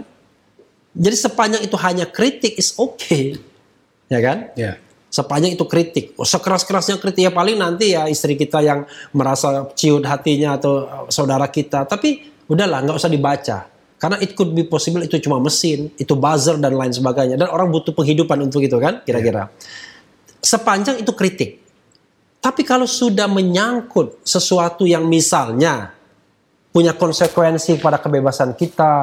[0.90, 3.38] Jadi sepanjang itu hanya kritik is okay.
[4.10, 4.50] Ya kan?
[4.58, 4.76] Ya.
[5.06, 6.18] Sepanjang itu kritik.
[6.18, 11.06] Oh, sekeras-kerasnya kritik ya paling nanti ya istri kita yang merasa ciut hatinya atau uh,
[11.08, 11.86] saudara kita.
[11.86, 13.58] Tapi udahlah nggak usah dibaca.
[14.00, 17.36] Karena it could be possible itu cuma mesin, itu buzzer dan lain sebagainya.
[17.36, 19.52] Dan orang butuh penghidupan untuk itu kan kira-kira.
[20.40, 21.60] Sepanjang itu kritik.
[22.40, 25.92] Tapi kalau sudah menyangkut sesuatu yang misalnya
[26.72, 28.94] punya konsekuensi pada kebebasan kita,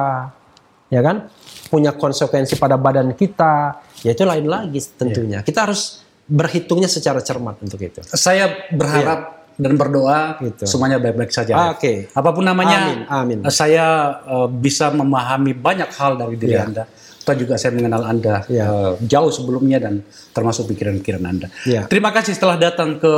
[0.90, 1.30] ya kan?
[1.70, 5.46] Punya konsekuensi pada badan kita, ya itu lain lagi tentunya.
[5.46, 8.02] Kita harus berhitungnya secara cermat untuk itu.
[8.18, 10.64] Saya berharap dan berdoa Gitu.
[10.64, 11.74] semuanya baik-baik saja.
[11.74, 12.06] Oke.
[12.14, 13.38] Apa pun namanya, Amin, amin.
[13.42, 13.86] eh, saya
[14.22, 16.64] eh, bisa memahami banyak hal dari diri Iya.
[16.64, 16.84] Anda.
[17.18, 18.64] Atau juga saya mengenal Anda Iya.
[18.64, 21.50] eh, jauh sebelumnya dan termasuk pikiran-pikiran Anda.
[21.66, 21.90] Iya.
[21.90, 23.14] Terima kasih setelah datang ke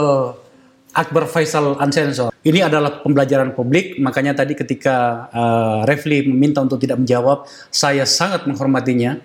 [0.91, 2.35] Akbar Faisal Unsensor.
[2.41, 8.49] Ini adalah pembelajaran publik, makanya tadi ketika eh, Refli meminta untuk tidak menjawab, saya sangat
[8.49, 9.21] menghormatinya.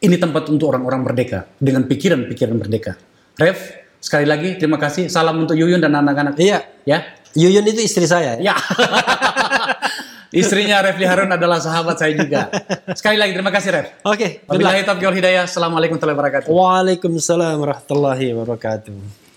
[0.00, 2.96] Ini tempat untuk orang-orang merdeka dengan pikiran-pikiran merdeka.
[3.36, 5.06] Ref, sekali lagi terima kasih.
[5.06, 6.34] Salam untuk Yuyun dan anak-anak.
[6.40, 7.04] Iya, Ya.
[7.38, 8.40] Yuyun itu istri saya.
[8.42, 8.58] Ya.
[10.30, 12.46] Istrinya Refli Harun adalah sahabat saya juga.
[12.94, 13.86] Sekali lagi terima kasih Ref.
[14.06, 14.62] Oke, luck.
[14.62, 15.42] Wabillahi taufiq wal hidayah.
[15.42, 16.48] Assalamualaikum warahmatullahi wabarakatuh.
[16.54, 19.29] Waalaikumsalam warahmatullahi wabarakatuh.